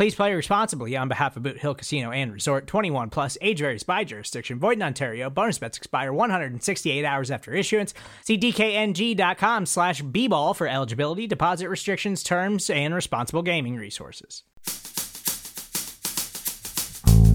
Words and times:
Please 0.00 0.14
play 0.14 0.32
responsibly 0.32 0.96
on 0.96 1.08
behalf 1.08 1.36
of 1.36 1.42
Boot 1.42 1.58
Hill 1.58 1.74
Casino 1.74 2.10
and 2.10 2.32
Resort 2.32 2.66
21 2.66 3.10
plus 3.10 3.36
age 3.42 3.58
varies 3.58 3.82
by 3.82 4.02
jurisdiction. 4.02 4.58
Void 4.58 4.78
in 4.78 4.82
Ontario. 4.82 5.28
Bonus 5.28 5.58
bets 5.58 5.76
expire 5.76 6.10
168 6.10 7.04
hours 7.04 7.30
after 7.30 7.52
issuance. 7.52 7.92
See 8.24 8.38
DKNG.com 8.38 9.66
slash 9.66 10.00
B 10.00 10.26
ball 10.26 10.54
for 10.54 10.66
eligibility, 10.66 11.26
deposit 11.26 11.68
restrictions, 11.68 12.22
terms, 12.22 12.70
and 12.70 12.94
responsible 12.94 13.42
gaming 13.42 13.76
resources. 13.76 14.42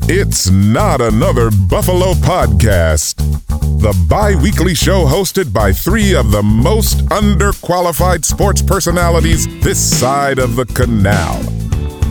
It's 0.09 0.49
not 0.49 1.01
another 1.01 1.51
Buffalo 1.69 2.13
podcast. 2.13 3.17
The 3.79 3.93
bi 4.09 4.33
weekly 4.41 4.73
show 4.73 5.05
hosted 5.05 5.53
by 5.53 5.71
three 5.71 6.15
of 6.15 6.31
the 6.31 6.41
most 6.41 7.05
underqualified 7.09 8.25
sports 8.25 8.63
personalities 8.63 9.45
this 9.63 9.79
side 9.79 10.39
of 10.39 10.55
the 10.55 10.65
canal. 10.65 11.54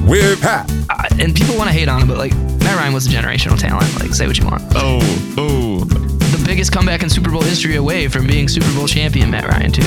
With 0.06 0.40
Pat, 0.42 0.70
Uh, 0.90 1.08
and 1.18 1.34
people 1.34 1.56
want 1.56 1.68
to 1.68 1.72
hate 1.74 1.88
on 1.88 2.02
him, 2.02 2.08
but 2.08 2.18
like 2.18 2.34
Matt 2.60 2.76
Ryan 2.76 2.92
was 2.92 3.06
a 3.06 3.10
generational 3.10 3.58
talent. 3.58 3.88
Like, 4.00 4.12
say 4.14 4.26
what 4.26 4.38
you 4.38 4.44
want. 4.44 4.62
Oh, 4.74 4.98
oh. 5.38 5.84
The 5.84 6.42
biggest 6.46 6.72
comeback 6.72 7.02
in 7.02 7.08
Super 7.10 7.30
Bowl 7.30 7.42
history 7.42 7.76
away 7.76 8.08
from 8.08 8.26
being 8.26 8.48
Super 8.48 8.70
Bowl 8.74 8.86
champion, 8.86 9.30
Matt 9.30 9.48
Ryan, 9.48 9.72
too. 9.72 9.82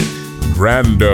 Brando, 0.55 1.13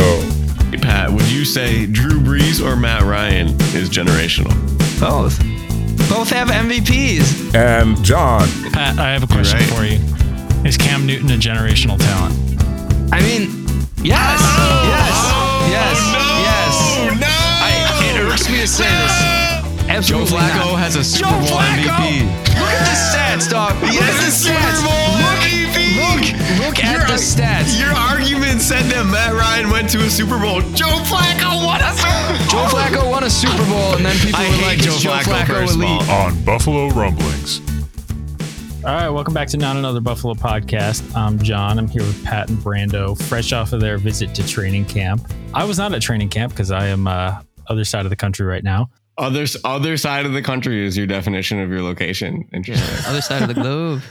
Pat, 0.81 1.11
would 1.11 1.25
you 1.29 1.43
say 1.45 1.85
Drew 1.85 2.19
Brees 2.21 2.65
or 2.65 2.75
Matt 2.77 3.01
Ryan 3.03 3.47
is 3.75 3.89
generational? 3.89 4.51
Both. 4.99 5.37
Both 6.09 6.29
have 6.29 6.47
MVPs. 6.49 7.53
and 7.55 8.01
John. 8.03 8.47
Pat, 8.71 8.97
I 8.99 9.11
have 9.11 9.23
a 9.23 9.27
question 9.27 9.59
right. 9.59 9.69
for 9.69 9.83
you. 9.83 9.99
Is 10.67 10.77
Cam 10.77 11.05
Newton 11.05 11.29
a 11.31 11.35
generational 11.37 11.97
talent? 11.99 12.33
I 13.13 13.19
mean, 13.21 13.49
yes, 14.01 14.39
yes, 14.87 15.15
yes, 15.69 15.99
yes. 16.13 16.32
No! 18.33 18.39
I, 18.39 18.39
it 18.39 18.41
irks 18.41 18.49
me 18.49 18.59
to 18.61 18.67
say 18.67 18.83
this. 18.83 20.07
Joe 20.07 20.25
Flacco 20.25 20.73
not. 20.73 20.79
has 20.79 20.95
a 20.95 21.03
Super 21.03 21.29
Joe 21.29 21.39
Bowl 21.39 21.59
Flacco! 21.59 21.85
MVP. 21.85 22.25
Look 22.57 22.69
at 22.69 22.85
the 22.85 22.97
stats, 22.97 23.49
dog. 23.49 23.75
He 23.77 23.97
Look 23.97 24.03
at 24.03 24.21
the 24.21 24.31
stats. 24.31 24.83
Look, 25.93 26.65
look 26.65 26.83
at 26.83 27.07
the 27.07 27.13
stats. 27.13 27.79
Your 27.79 27.91
argument 27.91 28.61
said 28.61 28.83
that 28.91 29.05
Matt 29.05 29.33
Ryan 29.33 29.69
went 29.69 29.89
to 29.91 29.99
a 29.99 30.09
Super 30.09 30.39
Bowl. 30.39 30.61
Joe 30.73 31.03
Flacco 31.05 31.65
won 31.65 31.81
a 31.81 31.93
Super 31.93 32.37
Bowl. 32.39 32.47
Joe 32.49 32.75
Flacco 32.75 33.09
won 33.09 33.23
a 33.23 33.29
Super 33.29 33.65
Bowl, 33.69 33.95
and 33.95 34.05
then 34.05 34.15
people 34.17 34.39
I 34.39 34.49
were 34.49 34.63
like, 34.63 34.79
Joe 34.79 34.91
"Is 34.91 35.01
Joe 35.01 35.11
Flacco, 35.11 35.43
Flacco 35.43 35.47
first 35.47 35.75
elite?" 35.75 36.09
On 36.09 36.43
Buffalo 36.43 36.89
Rumblings. 36.89 37.61
All 38.85 38.93
right, 38.93 39.09
welcome 39.09 39.33
back 39.33 39.47
to 39.49 39.57
Not 39.57 39.77
Another 39.77 40.01
Buffalo 40.01 40.33
podcast. 40.33 41.15
I'm 41.15 41.39
John. 41.39 41.79
I'm 41.79 41.87
here 41.87 42.01
with 42.01 42.23
Pat 42.25 42.49
and 42.49 42.57
Brando, 42.57 43.17
fresh 43.29 43.53
off 43.53 43.71
of 43.71 43.79
their 43.79 43.97
visit 43.97 44.35
to 44.35 44.45
training 44.45 44.85
camp. 44.85 45.31
I 45.53 45.63
was 45.63 45.77
not 45.77 45.93
at 45.93 46.01
training 46.01 46.29
camp 46.29 46.51
because 46.51 46.71
I 46.71 46.87
am 46.87 47.07
uh, 47.07 47.39
other 47.67 47.83
side 47.85 48.05
of 48.05 48.09
the 48.09 48.15
country 48.15 48.45
right 48.45 48.63
now. 48.63 48.89
Other, 49.17 49.45
other 49.63 49.95
side 49.97 50.25
of 50.25 50.33
the 50.33 50.41
country 50.41 50.85
is 50.85 50.97
your 50.97 51.05
definition 51.07 51.59
of 51.59 51.69
your 51.69 51.81
location. 51.83 52.47
Interesting. 52.51 53.05
Other 53.07 53.21
side 53.21 53.43
of 53.43 53.47
the 53.47 53.53
globe. 53.53 54.01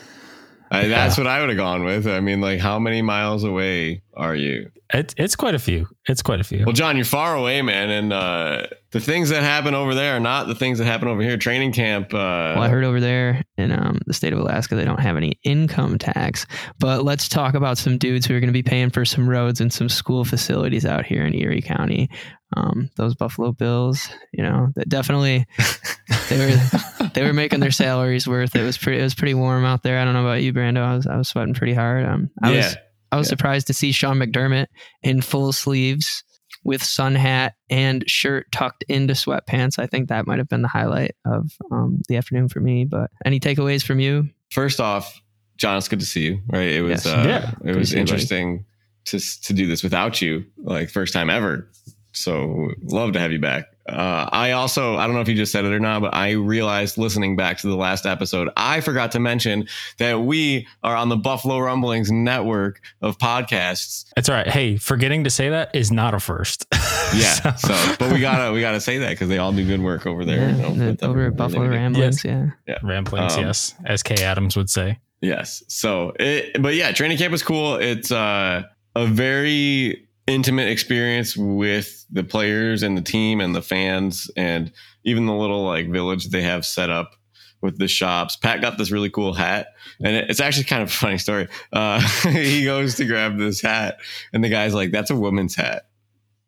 I, 0.71 0.87
that's 0.87 1.19
what 1.19 1.27
I 1.27 1.41
would 1.41 1.51
have 1.51 1.59
gone 1.59 1.85
with. 1.85 2.07
I 2.07 2.21
mean, 2.21 2.41
like, 2.41 2.59
how 2.61 2.79
many 2.79 3.03
miles 3.03 3.45
away 3.45 4.03
are 4.17 4.35
you? 4.35 4.71
It, 4.95 5.13
it's 5.19 5.37
quite 5.37 5.55
a 5.55 5.59
few. 5.59 5.87
It's 6.09 6.23
quite 6.23 6.41
a 6.41 6.45
few. 6.45 6.65
Well, 6.65 6.73
John, 6.73 6.97
you're 6.97 7.05
far 7.05 7.35
away, 7.35 7.61
man, 7.63 7.91
and 7.91 8.13
uh, 8.13 8.67
the 8.91 9.01
things 9.01 9.29
that 9.31 9.43
happen 9.43 9.75
over 9.75 9.95
there 9.95 10.17
are 10.17 10.21
not 10.21 10.47
the 10.47 10.55
things 10.55 10.79
that 10.79 10.87
happen 10.87 11.09
over 11.09 11.21
here. 11.21 11.37
Training 11.37 11.73
camp. 11.73 12.15
Uh, 12.15 12.55
Well, 12.57 12.63
I 12.63 12.69
heard 12.69 12.85
over 12.85 13.01
there 13.01 13.43
in 13.59 13.71
um, 13.73 14.01
the 14.07 14.15
state 14.15 14.33
of 14.33 14.39
Alaska 14.39 14.75
they 14.75 14.85
don't 14.85 15.01
have 15.01 15.17
any 15.19 15.39
income 15.45 15.99
tax. 15.99 16.47
But 16.79 17.05
let's 17.05 17.29
talk 17.29 17.55
about 17.55 17.77
some 17.77 17.99
dudes 17.99 18.25
who 18.25 18.35
are 18.35 18.41
going 18.41 18.49
to 18.49 18.53
be 18.53 18.63
paying 18.63 18.89
for 18.91 19.05
some 19.05 19.29
roads 19.29 19.61
and 19.61 19.71
some 19.73 19.89
school 19.91 20.25
facilities 20.25 20.87
out 20.87 21.05
here 21.05 21.25
in 21.27 21.35
Erie 21.35 21.63
County. 21.63 22.09
Um, 22.57 22.91
those 22.97 23.15
Buffalo 23.15 23.53
Bills, 23.53 24.09
you 24.33 24.43
know, 24.43 24.69
that 24.77 24.89
definitely 24.89 25.47
they 26.29 26.39
were 26.39 27.09
they 27.15 27.25
were 27.25 27.33
making 27.33 27.61
their 27.61 27.71
salaries 27.71 28.27
worth. 28.27 28.55
It 28.57 28.63
was 28.63 28.77
pretty 28.79 29.01
it 29.01 29.03
was 29.03 29.15
pretty 29.15 29.35
warm 29.35 29.65
out 29.65 29.83
there. 29.83 29.99
I 29.99 30.05
don't 30.05 30.15
know 30.15 30.25
about 30.27 30.43
you, 30.43 30.53
Brando. 30.53 30.83
I 30.83 30.97
was 30.97 31.07
I 31.07 31.17
was 31.17 31.29
sweating 31.29 31.55
pretty 31.55 31.75
hard. 31.75 32.05
Um, 32.05 32.31
I 32.43 32.51
yeah. 32.53 32.57
was 32.57 32.77
I 33.13 33.17
was 33.17 33.27
Yeah. 33.27 33.31
surprised 33.31 33.67
to 33.69 33.75
see 33.75 33.93
Sean 33.93 34.19
McDermott 34.19 34.67
in 35.03 35.21
full 35.23 35.53
sleeves 35.53 36.25
with 36.65 36.83
sun 36.83 37.15
hat 37.15 37.55
and 37.71 38.09
shirt 38.09 38.47
tucked 38.53 38.85
into 38.89 39.15
sweatpants. 39.15 39.79
I 39.79 39.87
think 39.87 40.09
that 40.09 40.27
might 40.27 40.39
have 40.39 40.49
been 40.49 40.63
the 40.63 40.69
highlight 40.69 41.13
of 41.25 41.51
um, 41.73 42.01
the 42.09 42.17
afternoon 42.17 42.49
for 42.49 42.61
me. 42.61 42.85
But 42.85 43.11
any 43.25 43.41
takeaways 43.41 43.83
from 43.83 43.99
you? 44.01 44.29
First 44.51 44.79
off, 44.81 45.21
John, 45.57 45.77
it's 45.77 45.89
good 45.89 46.01
to 46.01 46.07
see 46.07 46.23
you. 46.27 46.41
Right? 46.53 46.69
It 46.73 46.83
was 46.83 47.05
Yes. 47.05 47.07
uh, 47.07 47.25
Yeah. 47.27 47.51
it 47.51 47.73
Good 47.73 47.77
was 47.77 47.89
see 47.91 47.97
you, 47.97 48.03
buddy. 48.05 48.11
interesting 48.13 48.65
to 49.07 49.19
to 49.19 49.53
do 49.53 49.67
this 49.67 49.83
without 49.83 50.23
you, 50.23 50.45
like 50.63 50.89
first 50.91 51.13
time 51.13 51.29
ever. 51.31 51.69
So 52.13 52.71
love 52.83 53.13
to 53.15 53.21
have 53.21 53.33
you 53.33 53.39
back. 53.41 53.67
Uh, 53.89 54.29
I 54.31 54.53
also 54.53 54.97
I 54.97 55.07
don't 55.07 55.17
know 55.17 55.23
if 55.23 55.29
you 55.29 55.35
just 55.35 55.51
said 55.51 55.65
it 55.65 55.73
or 55.73 55.81
not, 55.81 56.03
but 56.03 56.15
I 56.15 56.33
realized 56.33 56.99
listening 56.99 57.35
back 57.35 57.59
to 57.59 57.67
the 57.67 57.75
last 57.77 58.07
episode, 58.07 58.49
I 58.57 58.81
forgot 58.81 59.11
to 59.13 59.19
mention 59.21 59.67
that 59.99 60.21
we 60.21 60.69
are 60.85 60.95
on 60.95 61.09
the 61.09 61.17
Buffalo 61.17 61.59
Rumblings 61.59 62.13
network 62.13 62.81
of 63.01 63.19
podcasts. 63.19 64.05
It's 64.17 64.29
all 64.29 64.37
right. 64.37 64.47
Hey, 64.47 64.77
forgetting 64.77 65.25
to 65.25 65.31
say 65.31 65.49
that 65.49 65.75
is 65.75 65.91
not 65.91 66.15
a 66.15 66.21
first. 66.21 66.67
Yeah. 67.15 67.57
so, 67.57 67.75
but 67.99 68.11
we 68.11 68.21
gotta 68.21 68.53
we 68.55 68.63
gotta 68.63 68.81
say 68.81 68.97
that 68.99 69.11
because 69.11 69.29
they 69.29 69.37
all 69.37 69.53
do 69.53 69.67
good 69.67 69.83
work 69.83 70.07
over 70.07 70.25
there. 70.25 70.49
Yeah, 70.49 70.57
you 70.57 70.63
know, 70.77 70.93
the- 70.93 71.07
over 71.07 71.27
at 71.27 71.37
Buffalo 71.37 71.65
they 71.65 71.69
do. 71.69 71.75
Ramblings. 71.75 72.25
Yeah. 72.25 72.53
Ramblings, 72.83 73.35
Um, 73.37 73.45
yes, 73.45 73.75
as 73.85 74.03
Kay 74.03 74.25
Adams 74.25 74.57
would 74.57 74.71
say. 74.71 74.99
Yes. 75.21 75.63
So, 75.69 76.15
it, 76.19 76.63
but 76.63 76.75
yeah, 76.75 76.91
training 76.93 77.19
camp 77.19 77.31
was 77.33 77.43
cool. 77.43 77.75
It's 77.75 78.11
uh, 78.11 78.63
a 78.97 79.07
very 79.07 80.09
intimate 80.27 80.69
experience 80.69 81.37
with 81.37 82.07
the 82.11 82.25
players 82.25 82.83
and 82.83 82.97
the 82.97 83.03
team 83.03 83.41
and 83.41 83.55
the 83.55 83.63
fans 83.63 84.31
and 84.37 84.73
even 85.05 85.27
the 85.27 85.35
little 85.35 85.65
like 85.65 85.91
village 85.91 86.29
they 86.29 86.43
have 86.43 86.65
set 86.65 86.91
up 86.91 87.17
with 87.61 87.79
the 87.79 87.89
shops. 87.89 88.37
Pat 88.37 88.61
got 88.61 88.77
this 88.77 88.91
really 88.91 89.11
cool 89.11 89.33
hat, 89.33 89.69
and 90.05 90.17
it's 90.17 90.41
actually 90.41 90.65
kind 90.65 90.83
of 90.83 90.89
a 90.89 90.93
funny 90.93 91.19
story. 91.19 91.49
Uh, 91.73 92.01
he 92.29 92.65
goes 92.65 92.97
to 92.97 93.05
grab 93.05 93.39
this 93.39 93.63
hat, 93.63 93.99
and 94.33 94.45
the 94.45 94.49
guy's 94.49 94.75
like, 94.75 94.91
"That's 94.91 95.11
a 95.11 95.17
woman's 95.17 95.55
hat," 95.55 95.87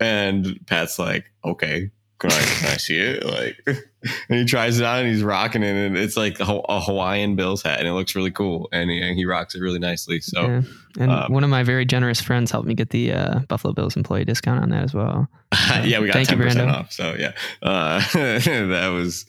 and 0.01 0.59
Pat's 0.67 0.99
like, 0.99 1.31
"Okay." 1.45 1.91
Can 2.19 2.31
I, 2.31 2.41
can 2.41 2.69
I 2.71 2.77
see 2.77 2.99
it? 2.99 3.25
Like, 3.25 3.61
and 3.67 4.39
he 4.39 4.45
tries 4.45 4.79
it 4.79 4.85
on 4.85 5.01
and 5.01 5.09
he's 5.09 5.23
rocking 5.23 5.63
it, 5.63 5.75
and 5.75 5.97
it's 5.97 6.17
like 6.17 6.39
a, 6.41 6.45
a 6.45 6.81
Hawaiian 6.81 7.37
Bills 7.37 7.63
hat, 7.63 7.81
and 7.81 7.89
it 7.89 7.93
looks 7.93 8.15
really 8.15 8.31
cool, 8.31 8.69
and 8.73 8.91
he, 8.91 9.01
and 9.01 9.17
he 9.17 9.25
rocks 9.25 9.55
it 9.55 9.61
really 9.61 9.79
nicely. 9.81 10.21
So, 10.21 10.41
yeah. 10.43 10.63
And 10.99 11.11
um, 11.11 11.33
one 11.33 11.43
of 11.43 11.51
my 11.51 11.65
very 11.65 11.85
generous 11.85 12.21
friends 12.21 12.51
helped 12.51 12.69
me 12.69 12.75
get 12.75 12.91
the 12.91 13.13
uh, 13.13 13.39
Buffalo 13.49 13.75
Bills 13.75 13.97
employee 13.97 14.25
discount 14.25 14.63
on 14.63 14.71
that 14.71 14.85
as 14.85 14.95
well. 14.95 15.29
yeah, 15.83 15.99
we 15.99 16.07
got 16.07 16.15
Thank 16.15 16.29
ten 16.29 16.39
percent 16.39 16.71
Brando. 16.71 16.75
off. 16.75 16.93
So 16.93 17.15
yeah, 17.19 17.33
uh, 17.63 18.01
that 18.13 18.89
was 18.95 19.27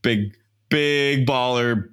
big, 0.00 0.34
big 0.68 1.26
baller. 1.26 1.88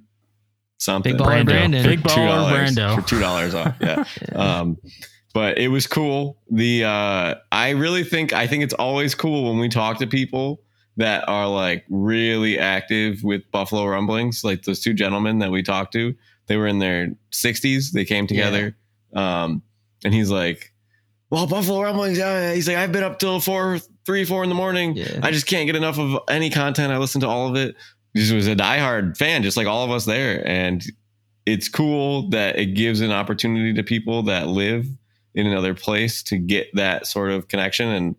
Something 0.78 1.18
Big 1.18 1.22
baller 1.22 1.42
Brando. 1.42 1.46
Brandon. 1.46 1.84
Big 1.84 2.02
baller 2.02 2.66
$2 2.68 2.76
Brando. 2.76 2.96
for 2.96 3.08
two 3.08 3.20
dollars 3.20 3.54
off. 3.54 3.76
Yeah. 3.82 4.06
um, 4.34 4.78
but 5.34 5.58
it 5.58 5.68
was 5.68 5.88
cool. 5.88 6.38
The 6.50 6.86
uh, 6.86 7.36
I 7.52 7.70
really 7.72 8.04
think 8.04 8.34
I 8.34 8.48
think 8.48 8.64
it's 8.64 8.74
always 8.74 9.16
cool 9.16 9.50
when 9.50 9.60
we 9.60 9.70
talk 9.70 10.00
to 10.00 10.08
people 10.08 10.62
that 10.98 11.28
are 11.30 11.48
like 11.48 11.86
really 11.90 12.60
active 12.60 13.24
with 13.24 13.50
Buffalo 13.52 13.86
Rumblings, 13.86 14.44
like 14.44 14.64
those 14.64 14.80
two 14.80 14.94
gentlemen 14.94 15.40
that 15.40 15.52
we 15.52 15.64
talked 15.64 15.94
to. 15.94 16.16
They 16.48 16.58
were 16.58 16.68
in 16.68 16.80
their 16.80 17.16
60s. 17.32 17.92
They 17.92 18.06
came 18.06 18.28
together, 18.28 18.76
um, 19.14 19.62
and 20.04 20.14
he's 20.14 20.32
like, 20.32 20.74
"Well, 21.30 21.46
Buffalo 21.46 21.84
Rumblings." 21.84 22.18
Yeah, 22.18 22.54
he's 22.54 22.68
like, 22.68 22.78
"I've 22.78 22.92
been 22.92 23.04
up 23.04 23.20
till 23.20 23.40
four, 23.40 23.80
three, 24.06 24.26
four 24.26 24.44
in 24.44 24.50
the 24.50 24.56
morning. 24.56 24.96
Yeah. 24.96 25.20
I 25.22 25.32
just 25.32 25.46
can't 25.46 25.68
get 25.68 25.76
enough 25.76 26.00
of 26.00 26.20
any 26.28 26.50
content. 26.50 26.92
I 26.92 26.98
listen 26.98 27.22
to 27.22 27.28
all 27.28 27.48
of 27.48 27.56
it." 27.56 27.76
He 28.16 28.34
was 28.34 28.48
a 28.48 28.56
diehard 28.56 29.18
fan, 29.18 29.44
just 29.44 29.56
like 29.56 29.68
all 29.68 29.86
of 29.86 29.92
us 29.92 30.06
there, 30.06 30.46
and 30.48 30.84
it's 31.46 31.70
cool 31.70 32.30
that 32.30 32.58
it 32.58 32.74
gives 32.74 33.02
an 33.02 33.12
opportunity 33.12 33.74
to 33.74 33.84
people 33.84 34.24
that 34.24 34.48
live 34.48 34.88
in 35.40 35.48
another 35.48 35.74
place 35.74 36.22
to 36.24 36.38
get 36.38 36.68
that 36.74 37.08
sort 37.08 37.32
of 37.32 37.48
connection 37.48 37.88
and 37.90 38.16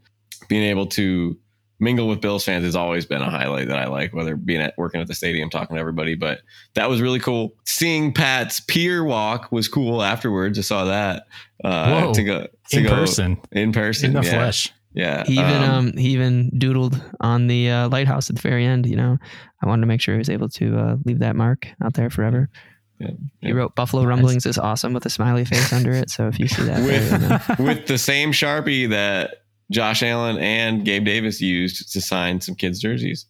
being 0.49 0.65
able 0.65 0.87
to 0.87 1.37
mingle 1.81 2.07
with 2.07 2.21
Bills 2.21 2.45
fans 2.45 2.65
has 2.65 2.77
always 2.77 3.07
been 3.07 3.23
a 3.23 3.31
highlight 3.31 3.69
that 3.69 3.79
I 3.79 3.87
like, 3.87 4.13
whether 4.13 4.37
being 4.37 4.61
at 4.61 4.77
working 4.77 5.01
at 5.01 5.07
the 5.07 5.15
stadium, 5.15 5.51
talking 5.51 5.77
to 5.77 5.81
everybody. 5.81 6.15
But 6.15 6.41
that 6.75 6.89
was 6.89 7.01
really 7.01 7.19
cool. 7.19 7.55
Seeing 7.65 8.13
Pat's 8.13 8.61
pier 8.61 9.03
walk 9.03 9.51
was 9.51 9.67
cool 9.67 10.03
afterwards. 10.03 10.59
I 10.59 10.63
saw 10.63 10.85
that 10.85 11.27
uh, 11.65 12.03
Whoa. 12.03 12.15
to 12.15 12.23
go 12.23 12.47
to 12.71 12.77
in 12.77 12.85
go 12.85 12.91
person, 12.91 13.39
in 13.53 13.73
person, 13.73 14.07
in 14.07 14.13
the 14.13 14.23
yeah. 14.23 14.31
flesh. 14.31 14.73
Yeah, 14.93 15.25
He 15.25 15.35
even 15.35 15.63
um, 15.63 15.71
um, 15.71 15.97
he 15.97 16.09
even 16.09 16.51
doodled 16.51 17.01
on 17.21 17.47
the 17.47 17.71
uh, 17.71 17.89
lighthouse 17.89 18.29
at 18.29 18.37
the 18.37 18.43
very 18.43 18.65
end. 18.65 18.87
You 18.87 18.97
know, 18.97 19.19
I 19.63 19.69
wanted 19.69 19.83
to 19.83 19.87
make 19.87 20.01
sure 20.01 20.15
he 20.15 20.19
was 20.19 20.29
able 20.29 20.49
to 20.49 20.79
uh, 20.79 20.97
leave 21.05 21.21
that 21.21 21.37
mark 21.37 21.69
out 21.83 21.95
there 21.95 22.11
forever. 22.11 22.51
Yeah, 23.01 23.11
He 23.41 23.53
wrote 23.53 23.75
"Buffalo 23.75 24.05
Rumblings" 24.05 24.45
is 24.47 24.59
awesome 24.59 24.93
with 24.93 25.07
a 25.07 25.11
smiley 25.11 25.45
face 25.45 25.73
under 25.73 25.93
it. 25.93 26.11
So 26.11 26.29
if 26.29 26.39
you 26.39 26.47
see 26.47 26.65
that, 26.65 26.85
with 26.85 27.47
then- 27.57 27.57
with 27.67 27.87
the 27.87 27.97
same 27.99 28.33
sharpie 28.33 28.91
that 28.91 29.43
Josh 29.71 30.03
Allen 30.03 30.39
and 30.39 30.85
Gabe 30.85 31.05
Davis 31.05 31.41
used 31.41 31.93
to 31.93 32.01
sign 32.01 32.41
some 32.41 32.55
kids' 32.55 32.79
jerseys. 32.79 33.27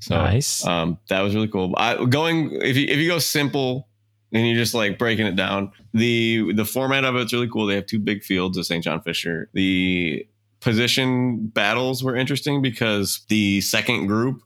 So 0.00 0.16
nice. 0.16 0.66
um, 0.66 0.98
that 1.08 1.20
was 1.20 1.34
really 1.34 1.48
cool. 1.48 1.74
I, 1.76 2.04
going 2.04 2.52
if 2.62 2.76
you 2.76 2.86
if 2.86 2.98
you 2.98 3.08
go 3.08 3.18
simple 3.18 3.88
and 4.32 4.46
you're 4.46 4.56
just 4.56 4.74
like 4.74 4.98
breaking 4.98 5.26
it 5.26 5.36
down, 5.36 5.72
the 5.94 6.52
the 6.52 6.64
format 6.64 7.04
of 7.04 7.16
it's 7.16 7.32
really 7.32 7.48
cool. 7.48 7.66
They 7.66 7.74
have 7.76 7.86
two 7.86 7.98
big 7.98 8.22
fields 8.22 8.58
at 8.58 8.66
St. 8.66 8.84
John 8.84 9.00
Fisher. 9.02 9.48
The 9.54 10.26
position 10.60 11.46
battles 11.48 12.04
were 12.04 12.16
interesting 12.16 12.62
because 12.62 13.24
the 13.28 13.60
second 13.62 14.06
group 14.06 14.42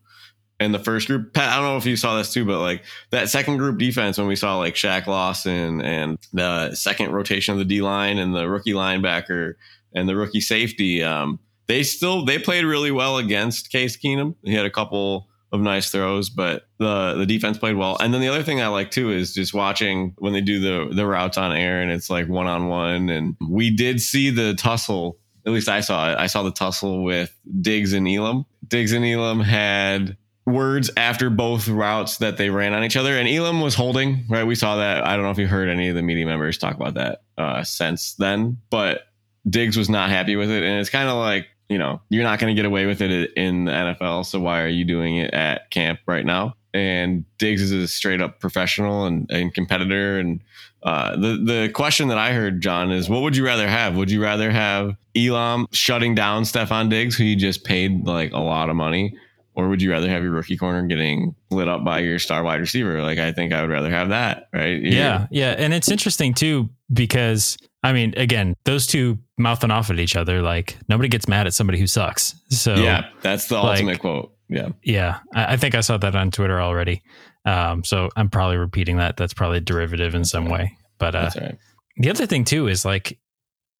and 0.58 0.72
the 0.72 0.78
first 0.78 1.06
group, 1.06 1.34
Pat, 1.34 1.50
I 1.50 1.56
don't 1.56 1.64
know 1.64 1.76
if 1.76 1.86
you 1.86 1.96
saw 1.96 2.16
this 2.16 2.32
too, 2.32 2.44
but 2.44 2.60
like 2.60 2.82
that 3.10 3.28
second 3.28 3.58
group 3.58 3.78
defense 3.78 4.16
when 4.16 4.26
we 4.26 4.36
saw 4.36 4.56
like 4.58 4.74
Shaq 4.74 5.06
Lawson 5.06 5.82
and 5.82 6.18
the 6.32 6.74
second 6.74 7.12
rotation 7.12 7.52
of 7.52 7.58
the 7.58 7.64
D 7.64 7.82
line 7.82 8.18
and 8.18 8.34
the 8.34 8.48
rookie 8.48 8.72
linebacker 8.72 9.54
and 9.94 10.08
the 10.08 10.16
rookie 10.16 10.40
safety, 10.40 11.02
um, 11.02 11.38
they 11.66 11.82
still 11.82 12.24
they 12.24 12.38
played 12.38 12.64
really 12.64 12.90
well 12.90 13.18
against 13.18 13.70
Case 13.70 13.96
Keenum. 13.96 14.34
He 14.44 14.54
had 14.54 14.64
a 14.64 14.70
couple 14.70 15.28
of 15.52 15.60
nice 15.60 15.90
throws, 15.90 16.30
but 16.30 16.68
the 16.78 17.14
the 17.14 17.26
defense 17.26 17.58
played 17.58 17.76
well. 17.76 17.98
And 18.00 18.14
then 18.14 18.22
the 18.22 18.28
other 18.28 18.42
thing 18.42 18.60
I 18.62 18.68
like 18.68 18.90
too 18.90 19.10
is 19.10 19.34
just 19.34 19.52
watching 19.52 20.14
when 20.18 20.32
they 20.32 20.40
do 20.40 20.60
the 20.60 20.94
the 20.94 21.06
routes 21.06 21.36
on 21.36 21.52
air 21.52 21.82
and 21.82 21.90
it's 21.90 22.08
like 22.08 22.28
one 22.28 22.46
on 22.46 22.68
one. 22.68 23.10
And 23.10 23.36
we 23.46 23.70
did 23.70 24.00
see 24.00 24.30
the 24.30 24.54
tussle. 24.54 25.18
At 25.44 25.52
least 25.52 25.68
I 25.68 25.80
saw 25.80 26.12
it. 26.12 26.18
I 26.18 26.28
saw 26.28 26.42
the 26.42 26.50
tussle 26.50 27.04
with 27.04 27.36
Diggs 27.60 27.92
and 27.92 28.08
Elam. 28.08 28.46
Diggs 28.66 28.92
and 28.92 29.04
Elam 29.04 29.40
had 29.40 30.16
words 30.46 30.90
after 30.96 31.28
both 31.28 31.68
routes 31.68 32.18
that 32.18 32.36
they 32.36 32.50
ran 32.50 32.72
on 32.72 32.84
each 32.84 32.96
other, 32.96 33.18
and 33.18 33.28
Elam 33.28 33.60
was 33.60 33.74
holding. 33.74 34.24
Right, 34.28 34.46
we 34.46 34.54
saw 34.54 34.76
that. 34.76 35.04
I 35.04 35.14
don't 35.16 35.24
know 35.24 35.30
if 35.30 35.38
you 35.38 35.46
heard 35.46 35.68
any 35.68 35.88
of 35.88 35.96
the 35.96 36.02
media 36.02 36.24
members 36.24 36.56
talk 36.56 36.76
about 36.76 36.94
that 36.94 37.22
uh, 37.36 37.64
since 37.64 38.14
then, 38.14 38.58
but 38.70 39.08
Diggs 39.48 39.76
was 39.76 39.90
not 39.90 40.10
happy 40.10 40.36
with 40.36 40.50
it, 40.50 40.62
and 40.62 40.80
it's 40.80 40.90
kind 40.90 41.08
of 41.08 41.16
like 41.16 41.46
you 41.68 41.78
know 41.78 42.00
you're 42.08 42.24
not 42.24 42.38
going 42.38 42.54
to 42.54 42.58
get 42.58 42.66
away 42.66 42.86
with 42.86 43.02
it 43.02 43.32
in 43.36 43.64
the 43.64 43.72
NFL, 43.72 44.24
so 44.26 44.40
why 44.40 44.62
are 44.62 44.68
you 44.68 44.84
doing 44.84 45.16
it 45.16 45.34
at 45.34 45.70
camp 45.70 46.00
right 46.06 46.24
now? 46.24 46.56
And 46.72 47.24
Diggs 47.38 47.62
is 47.62 47.72
a 47.72 47.88
straight 47.88 48.20
up 48.20 48.38
professional 48.38 49.06
and, 49.06 49.30
and 49.30 49.54
competitor. 49.54 50.18
And 50.18 50.42
uh, 50.82 51.16
the 51.16 51.42
the 51.42 51.70
question 51.72 52.08
that 52.08 52.18
I 52.18 52.32
heard, 52.32 52.60
John, 52.60 52.92
is 52.92 53.08
what 53.08 53.22
would 53.22 53.36
you 53.36 53.44
rather 53.44 53.66
have? 53.66 53.96
Would 53.96 54.10
you 54.10 54.22
rather 54.22 54.50
have 54.50 54.94
Elam 55.16 55.66
shutting 55.72 56.14
down 56.14 56.42
Stefon 56.42 56.90
Diggs, 56.90 57.16
who 57.16 57.24
you 57.24 57.34
just 57.34 57.64
paid 57.64 58.06
like 58.06 58.32
a 58.32 58.38
lot 58.38 58.68
of 58.68 58.76
money, 58.76 59.16
or 59.56 59.68
would 59.68 59.80
you 59.80 59.90
rather 59.90 60.08
have 60.08 60.22
your 60.22 60.32
rookie 60.32 60.56
corner 60.56 60.82
getting 60.82 61.34
lit 61.50 61.66
up 61.66 61.84
by 61.84 62.00
your 62.00 62.18
star 62.18 62.42
wide 62.42 62.60
receiver? 62.60 63.02
Like 63.02 63.18
I 63.18 63.32
think 63.32 63.52
I 63.52 63.62
would 63.62 63.70
rather 63.70 63.90
have 63.90 64.10
that, 64.10 64.48
right? 64.52 64.80
Yeah, 64.80 65.26
yeah, 65.30 65.54
and 65.58 65.74
it's 65.74 65.90
interesting 65.90 66.34
too 66.34 66.68
because 66.92 67.56
I 67.82 67.92
mean, 67.92 68.14
again, 68.16 68.54
those 68.64 68.86
two 68.86 69.18
mouthing 69.38 69.70
off 69.70 69.90
at 69.90 69.98
each 69.98 70.14
other, 70.14 70.42
like 70.42 70.76
nobody 70.88 71.08
gets 71.08 71.26
mad 71.26 71.46
at 71.46 71.54
somebody 71.54 71.78
who 71.78 71.86
sucks. 71.86 72.34
So 72.50 72.74
yeah, 72.74 73.06
that's 73.22 73.46
the 73.48 73.56
like- 73.56 73.78
ultimate 73.78 73.98
quote. 73.98 74.32
Yeah, 74.48 74.68
yeah, 74.84 75.18
I, 75.34 75.54
I 75.54 75.56
think 75.56 75.74
I 75.74 75.80
saw 75.80 75.96
that 75.96 76.14
on 76.14 76.30
Twitter 76.30 76.60
already. 76.60 77.02
Um, 77.44 77.82
so 77.82 78.10
I'm 78.14 78.28
probably 78.28 78.58
repeating 78.58 78.98
that. 78.98 79.16
That's 79.16 79.34
probably 79.34 79.58
derivative 79.58 80.14
in 80.14 80.24
some 80.24 80.44
way. 80.48 80.76
But 80.98 81.16
uh, 81.16 81.22
that's 81.22 81.36
right. 81.36 81.58
the 81.96 82.10
other 82.10 82.26
thing 82.26 82.44
too 82.44 82.68
is 82.68 82.84
like, 82.84 83.18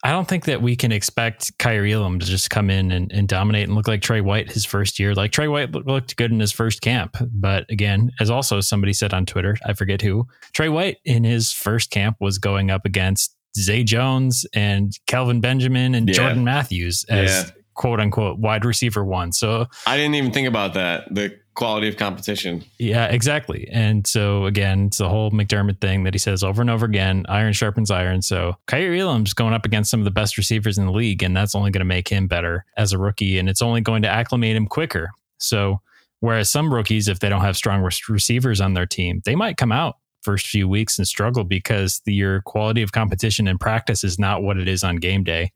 I 0.07 0.13
don't 0.13 0.29
think 0.29 0.45
that 0.45 0.63
we 0.63 0.77
can 0.77 0.93
expect 0.93 1.59
Kaiir 1.59 1.85
Elam 1.93 2.21
to 2.21 2.27
just 2.27 2.49
come 2.49 2.71
in 2.71 2.93
and, 2.93 3.11
and 3.11 3.27
dominate 3.27 3.65
and 3.65 3.75
look 3.75 3.89
like 3.89 4.03
Tre 4.03 4.21
White 4.21 4.53
his 4.53 4.65
first 4.65 5.01
year. 5.01 5.17
Like 5.17 5.33
Tre 5.33 5.49
White 5.49 5.73
looked 5.75 6.15
good 6.15 6.31
in 6.31 6.39
his 6.39 6.53
first 6.53 6.81
camp, 6.81 7.17
but 7.33 7.69
again, 7.71 8.13
as 8.21 8.31
also 8.31 8.61
somebody 8.61 8.93
said 8.93 9.13
on 9.13 9.27
Twitter, 9.27 9.57
I 9.67 9.73
forget 9.73 10.01
who, 10.01 10.29
Tre 10.53 10.69
White 10.69 10.99
in 11.05 11.25
his 11.25 11.51
first 11.51 11.91
camp 11.91 12.19
was 12.21 12.39
going 12.39 12.71
up 12.71 12.85
against 12.85 13.35
Zay 13.57 13.83
Jones 13.83 14.47
and 14.55 14.97
Kelvin 15.09 15.41
Benjamin 15.41 15.97
and 15.97 16.09
Yeah. 16.09 16.15
Jordan 16.15 16.45
Matthews 16.45 17.05
as 17.09 17.31
Yeah. 17.49 17.51
quote 17.75 17.99
unquote 17.99 18.39
wide 18.39 18.65
receiver 18.65 19.05
one. 19.05 19.33
So 19.33 19.67
I 19.89 19.97
didn't 19.97 20.15
even 20.15 20.31
think 20.31 20.47
about 20.47 20.75
that. 20.75 21.13
The 21.13 21.37
quality 21.57 21.89
of 21.89 21.97
competition. 21.97 22.65
yeah, 22.79 23.07
exactly. 23.07 23.69
And 23.73 24.07
so 24.07 24.47
again, 24.47 24.87
it's 24.87 24.99
the 24.99 25.09
whole 25.09 25.31
McDermott 25.31 25.81
thing 25.81 26.05
that 26.05 26.15
he 26.15 26.19
says 26.19 26.45
over 26.45 26.61
and 26.61 26.71
over 26.71 26.87
again: 26.87 27.27
iron 27.29 27.53
sharpens 27.53 27.91
iron. 27.91 28.23
So 28.23 28.57
Kaiir 28.69 28.95
Elam's 28.95 29.35
going 29.35 29.55
up 29.55 29.65
against 29.65 29.91
some 29.91 30.01
of 30.01 30.05
the 30.05 30.11
best 30.11 30.39
receivers 30.39 30.79
in 30.79 30.87
the 30.87 30.93
league, 30.93 31.23
and 31.23 31.37
that's 31.37 31.55
only 31.55 31.71
going 31.71 31.81
to 31.81 31.85
make 31.85 32.09
him 32.09 32.29
better 32.29 32.65
as 32.77 32.93
a 32.93 32.99
rookie, 32.99 33.39
and 33.39 33.49
it's 33.49 33.63
only 33.63 33.81
going 33.81 34.03
to 34.03 34.09
acclimate 34.09 34.57
him 34.57 34.67
quicker. 34.67 35.11
So 35.39 35.81
whereas 36.21 36.51
some 36.51 36.73
rookies, 36.73 37.09
if 37.09 37.19
they 37.19 37.29
don't 37.29 37.43
have 37.43 37.57
strong 37.57 37.83
re- 37.83 37.91
receivers 38.09 38.61
on 38.61 38.75
their 38.75 38.87
team, 38.87 39.23
they 39.25 39.35
might 39.35 39.57
come 39.57 39.73
out 39.73 39.97
first 40.23 40.49
few 40.49 40.69
weeks 40.69 40.99
and 40.99 41.07
struggle 41.07 41.45
because 41.45 42.01
the, 42.05 42.13
your 42.13 42.43
quality 42.43 42.83
of 42.83 42.91
competition 42.91 43.47
in 43.47 43.59
practice 43.59 44.03
is 44.03 44.19
not 44.19 44.43
what 44.43 44.57
it 44.57 44.67
is 44.67 44.83
on 44.83 44.97
game 44.97 45.23
day. 45.23 45.53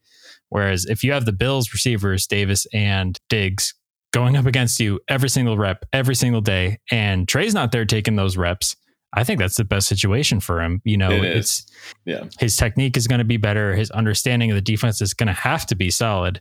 Whereas 0.48 0.84
if 0.86 1.02
you 1.02 1.12
have 1.12 1.24
the 1.24 1.32
Bills 1.32 1.72
receivers, 1.72 2.26
Davis 2.26 2.66
and 2.72 3.18
Diggs, 3.28 3.74
going 4.12 4.36
up 4.36 4.46
against 4.46 4.80
you 4.80 5.00
every 5.08 5.28
single 5.28 5.56
rep, 5.56 5.84
every 5.92 6.14
single 6.14 6.40
day, 6.40 6.78
and 6.90 7.28
Tre's 7.28 7.54
not 7.54 7.72
there 7.72 7.84
taking 7.84 8.16
those 8.16 8.36
reps, 8.36 8.76
I 9.12 9.24
think 9.24 9.40
that's 9.40 9.56
the 9.56 9.64
best 9.64 9.88
situation 9.88 10.40
for 10.40 10.60
him. 10.60 10.80
You 10.84 10.96
know, 10.96 11.10
It 11.10 11.24
it's 11.36 11.66
Yeah. 12.04 12.24
his 12.38 12.56
technique 12.56 12.96
is 12.96 13.06
going 13.06 13.18
to 13.18 13.24
be 13.24 13.36
better. 13.36 13.74
His 13.74 13.90
understanding 13.90 14.50
of 14.50 14.54
the 14.54 14.60
defense 14.62 15.00
is 15.00 15.14
going 15.14 15.26
to 15.26 15.32
have 15.32 15.66
to 15.66 15.74
be 15.74 15.90
solid 15.90 16.40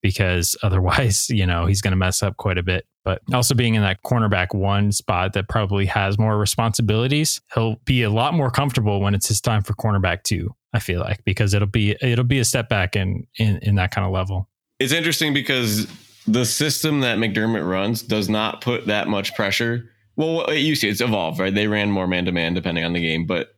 because 0.00 0.56
otherwise, 0.62 1.28
you 1.30 1.46
know, 1.46 1.66
he's 1.66 1.80
going 1.82 1.92
to 1.92 1.96
mess 1.96 2.22
up 2.22 2.36
quite 2.36 2.58
a 2.58 2.62
bit. 2.62 2.86
But 3.04 3.20
also 3.32 3.54
being 3.54 3.74
in 3.74 3.82
that 3.82 4.02
cornerback 4.02 4.54
one 4.54 4.90
spot 4.92 5.32
that 5.34 5.48
probably 5.48 5.86
has 5.86 6.18
more 6.18 6.38
responsibilities, 6.38 7.40
he'll 7.54 7.76
be 7.84 8.02
a 8.02 8.10
lot 8.10 8.32
more 8.32 8.50
comfortable 8.50 9.00
when 9.00 9.14
it's 9.14 9.28
his 9.28 9.40
time 9.40 9.62
for 9.62 9.74
cornerback 9.74 10.22
two. 10.22 10.54
I 10.72 10.78
feel 10.78 11.00
like 11.00 11.22
because 11.24 11.52
it'll 11.54 11.68
be 11.68 11.96
it'll 12.00 12.24
be 12.24 12.38
a 12.38 12.44
step 12.44 12.68
back 12.68 12.96
in 12.96 13.26
in, 13.38 13.58
in 13.58 13.74
that 13.76 13.90
kind 13.90 14.06
of 14.06 14.12
level. 14.12 14.48
It's 14.80 14.92
interesting 14.92 15.32
because 15.34 15.86
the 16.26 16.44
system 16.44 17.00
that 17.00 17.18
McDermott 17.18 17.68
runs 17.68 18.02
does 18.02 18.28
not 18.28 18.60
put 18.60 18.86
that 18.86 19.08
much 19.08 19.34
pressure. 19.34 19.90
Well, 20.16 20.44
it 20.46 20.58
used 20.58 20.80
to. 20.82 20.88
It's 20.88 21.00
evolved, 21.00 21.40
right? 21.40 21.54
They 21.54 21.66
ran 21.66 21.90
more 21.90 22.06
man 22.06 22.24
to 22.26 22.32
man 22.32 22.54
depending 22.54 22.84
on 22.84 22.92
the 22.92 23.00
game, 23.00 23.26
but 23.26 23.54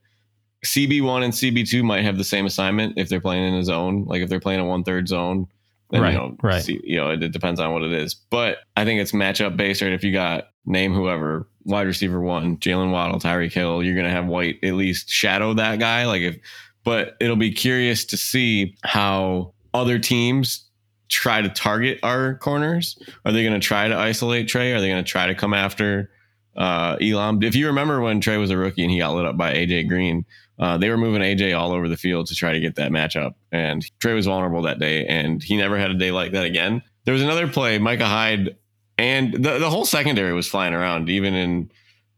CB1 0.64 1.25
and 1.25 1.32
CB2 1.32 1.85
might 1.85 2.02
have 2.02 2.18
the 2.18 2.25
same 2.25 2.46
assignment 2.46 2.99
if 2.99 3.08
they're 3.08 3.20
playing 3.20 3.44
in 3.44 3.54
a 3.54 3.64
zone. 3.64 4.04
Like 4.04 4.23
if 4.23 4.28
they're 4.28 4.40
playing 4.40 4.61
a 4.61 4.64
one 4.64 4.85
third 4.85 5.06
zone, 5.08 5.46
then 5.90 6.02
Right, 6.02 6.12
you 6.12 6.18
know, 6.18 6.37
right. 6.42 6.66
You 6.66 6.96
know, 6.96 7.11
it, 7.11 7.23
it 7.23 7.32
depends 7.32 7.61
on 7.61 7.73
what 7.73 7.82
it 7.82 7.92
is. 7.92 8.14
But 8.14 8.58
I 8.76 8.85
think 8.85 9.00
it's 9.00 9.12
matchup 9.12 9.56
based, 9.56 9.82
right? 9.82 9.92
If 9.92 10.02
you 10.02 10.12
got 10.12 10.49
name 10.64 10.92
whoever 10.92 11.49
wide 11.64 11.87
receiver 11.87 12.20
one, 12.20 12.56
Jaylen 12.56 12.90
Waddle, 12.90 13.20
Tyreek 13.20 13.52
Hill, 13.52 13.82
you're 13.82 13.96
gonna 13.96 14.11
have 14.11 14.26
White 14.26 14.58
at 14.62 14.75
least 14.75 15.08
shadow 15.08 15.54
that 15.54 15.78
guy. 15.78 16.06
Like 16.06 16.23
if, 16.23 16.38
but 16.85 17.16
it'll 17.20 17.37
be 17.37 17.52
curious 17.52 18.04
to 18.06 18.16
see 18.16 18.76
how 18.82 19.52
other 19.75 19.99
teams 19.99 20.65
try 21.08 21.42
to 21.42 21.48
target 21.48 21.98
our 22.02 22.36
corners. 22.36 22.98
Are 23.25 23.32
they 23.32 23.42
going 23.42 23.58
to 23.58 23.64
try 23.64 23.88
to 23.88 23.96
isolate 23.96 24.48
Tre? 24.48 24.72
Are 24.72 24.80
they 24.80 24.88
going 24.88 25.04
to 25.04 25.08
try 25.10 25.26
to 25.26 25.34
come 25.34 25.54
after 25.54 26.10
uh, 26.56 26.96
Elam? 27.00 27.42
If 27.42 27.54
you 27.54 27.66
remember 27.66 28.00
when 28.00 28.20
Tre 28.20 28.36
was 28.36 28.50
a 28.50 28.56
rookie 28.56 28.82
and 28.82 28.90
he 28.90 28.98
got 28.98 29.14
lit 29.14 29.26
up 29.26 29.36
by 29.36 29.54
AJ 29.54 29.88
Green, 29.88 30.25
uh, 30.58 30.78
they 30.78 30.88
were 30.88 30.96
moving 30.96 31.22
AJ 31.22 31.56
all 31.58 31.72
over 31.72 31.88
the 31.88 31.96
field 31.96 32.26
to 32.28 32.34
try 32.34 32.52
to 32.52 32.60
get 32.60 32.76
that 32.76 32.90
matchup. 32.90 33.34
And 33.52 33.84
Tre 34.00 34.14
was 34.14 34.26
vulnerable 34.26 34.62
that 34.62 34.78
day, 34.78 35.06
and 35.06 35.42
he 35.42 35.56
never 35.56 35.78
had 35.78 35.90
a 35.90 35.94
day 35.94 36.10
like 36.10 36.32
that 36.32 36.44
again. 36.44 36.82
There 37.04 37.14
was 37.14 37.22
another 37.22 37.46
play, 37.46 37.78
Micah 37.78 38.06
Hyde, 38.06 38.56
and 38.98 39.34
the, 39.34 39.58
the 39.58 39.70
whole 39.70 39.84
secondary 39.84 40.32
was 40.32 40.48
flying 40.48 40.75
around, 40.75 41.10
even 41.10 41.34
in 41.34 41.70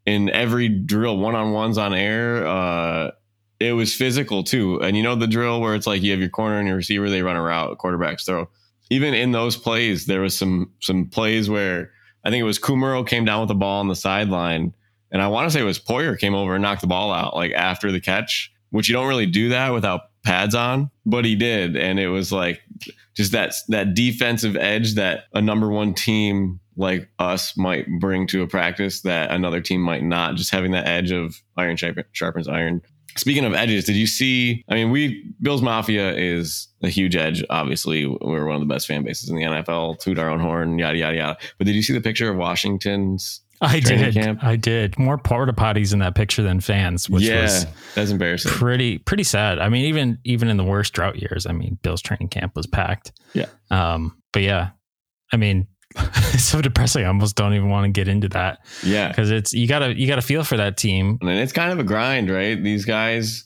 in 0.07 0.31
every 0.31 0.71
drill, 0.71 1.19
one 1.19 1.35
on 1.35 1.53
ones 1.53 1.77
on 1.77 1.93
air. 1.93 2.47
Uh, 2.47 3.11
it 3.61 3.73
was 3.73 3.95
physical 3.95 4.43
too. 4.43 4.81
And 4.81 4.97
you 4.97 5.03
know 5.03 5.15
the 5.15 5.27
drill 5.27 5.61
where 5.61 5.75
it's 5.75 5.87
like 5.87 6.03
you 6.03 6.13
have 6.13 6.21
your 6.21 6.31
corner 6.31 6.59
and 6.59 6.67
your 6.67 6.77
receiver, 6.77 7.11
they 7.11 7.23
run 7.23 7.37
a 7.37 7.43
route, 7.43 7.77
quarterbacks 7.79 8.25
throw. 8.25 8.49
Even 8.91 9.15
in 9.15 9.33
those 9.33 9.57
plays, 9.57 10.07
there 10.07 10.21
was 10.21 10.37
some 10.37 10.73
some 10.81 11.07
plays 11.07 11.51
where 11.51 11.91
I 12.25 12.31
think 12.31 12.41
it 12.41 12.45
was 12.45 12.59
Kumaro 12.59 13.07
came 13.07 13.25
down 13.25 13.41
with 13.41 13.49
the 13.49 13.55
ball 13.55 13.81
on 13.81 13.89
the 13.89 13.97
sideline, 13.97 14.75
and 15.11 15.23
I 15.23 15.29
want 15.29 15.47
to 15.47 15.51
say 15.51 15.61
it 15.61 15.65
was 15.65 15.79
Poyer 15.79 16.19
came 16.19 16.35
over 16.35 16.55
and 16.55 16.63
knocked 16.63 16.81
the 16.81 16.87
ball 16.87 17.13
out 17.13 17.35
like 17.35 17.53
after 17.53 17.93
the 17.93 18.01
catch, 18.01 18.53
which 18.71 18.89
you 18.89 18.95
don't 18.95 19.09
really 19.09 19.27
do 19.27 19.51
that 19.51 19.73
without 19.73 20.03
pads 20.25 20.55
on, 20.55 20.91
but 21.07 21.25
he 21.25 21.35
did, 21.35 21.77
and 21.77 21.99
it 21.99 22.09
was 22.09 22.33
like 22.33 22.63
just 23.15 23.33
that 23.33 23.55
that 23.69 23.95
defensive 23.95 24.57
edge 24.57 24.95
that 24.95 25.25
a 25.33 25.43
number 25.43 25.69
one 25.69 25.95
team 25.95 26.61
like 26.79 27.09
us 27.19 27.57
might 27.57 27.87
bring 27.99 28.27
to 28.29 28.43
a 28.43 28.47
practice 28.47 29.03
that 29.03 29.33
another 29.33 29.61
team 29.61 29.83
might 29.83 30.05
not. 30.05 30.37
Just 30.37 30.53
having 30.53 30.71
that 30.71 30.87
edge 30.87 31.11
of 31.11 31.43
iron 31.57 31.77
sharpens 32.13 32.49
iron. 32.49 32.81
Speaking 33.19 33.45
of 33.45 33.55
edges, 33.55 33.85
did 33.85 33.97
you 33.97 34.07
see? 34.07 34.65
I 34.69 34.75
mean, 34.75 34.91
we 34.91 35.25
Bills 35.41 35.63
Mafia 35.63 36.15
is 36.15 36.69
a 36.83 36.89
huge 36.89 37.17
edge. 37.17 37.45
Obviously, 37.51 38.07
we're 38.07 38.47
one 38.47 38.55
of 38.55 38.61
the 38.61 38.73
best 38.73 38.87
fan 38.87 39.03
bases 39.03 39.29
in 39.29 39.37
the 39.37 39.43
NFL. 39.43 39.99
Toot 39.99 40.19
our 40.19 40.31
own 40.31 40.41
horn, 40.41 40.79
yada 40.79 40.99
yada 40.99 41.17
yada. 41.17 41.39
But 41.59 41.67
did 41.67 41.75
you 41.75 41.83
see 41.83 41.93
the 41.93 42.01
picture 42.01 42.31
of 42.31 42.37
Washington's? 42.37 43.41
I 43.61 43.81
training 43.81 44.13
did. 44.13 44.15
camp? 44.15 44.45
I 44.45 44.55
did. 44.57 44.99
More 44.99 45.19
porta 45.19 45.53
potties 45.53 45.93
in 45.93 45.99
that 45.99 46.15
picture 46.15 46.43
than 46.43 46.61
fans, 46.61 47.11
which 47.11 47.25
yeah, 47.25 47.43
was 47.43 47.67
that's 47.95 48.11
embarrassing. 48.11 48.53
pretty 48.53 48.99
pretty 48.99 49.25
sad. 49.25 49.59
I 49.59 49.69
mean, 49.69 49.87
even 49.87 50.19
even 50.25 50.49
in 50.49 50.57
the 50.57 50.65
worst 50.65 50.93
drought 50.93 51.17
years, 51.17 51.47
I 51.47 51.53
mean, 51.53 51.79
Bill's 51.83 52.03
training 52.03 52.29
camp 52.29 52.55
was 52.55 52.67
packed. 52.67 53.13
Yeah. 53.35 53.47
Um, 53.71 54.23
but 54.33 54.43
yeah, 54.43 54.71
I 55.33 55.37
mean, 55.37 55.67
it's 55.97 56.45
so 56.45 56.61
depressing. 56.61 57.05
I 57.05 57.09
almost 57.09 57.37
don't 57.37 57.55
even 57.55 57.69
want 57.71 57.85
to 57.85 57.91
get 57.91 58.09
into 58.09 58.29
that 58.31 58.61
Yeah, 58.83 59.09
because 59.09 59.31
it's 59.31 59.53
you 59.53 59.67
gotta 59.67 59.99
you 59.99 60.07
gotta 60.07 60.23
feel 60.23 60.45
for 60.45 60.57
that 60.57 60.77
team. 60.77 61.19
and 61.21 61.31
it's 61.31 61.53
kind 61.53 61.73
of 61.73 61.79
a 61.79 61.85
grind, 61.85 62.31
right? 62.31 62.63
These 62.63 62.85
guys, 62.85 63.45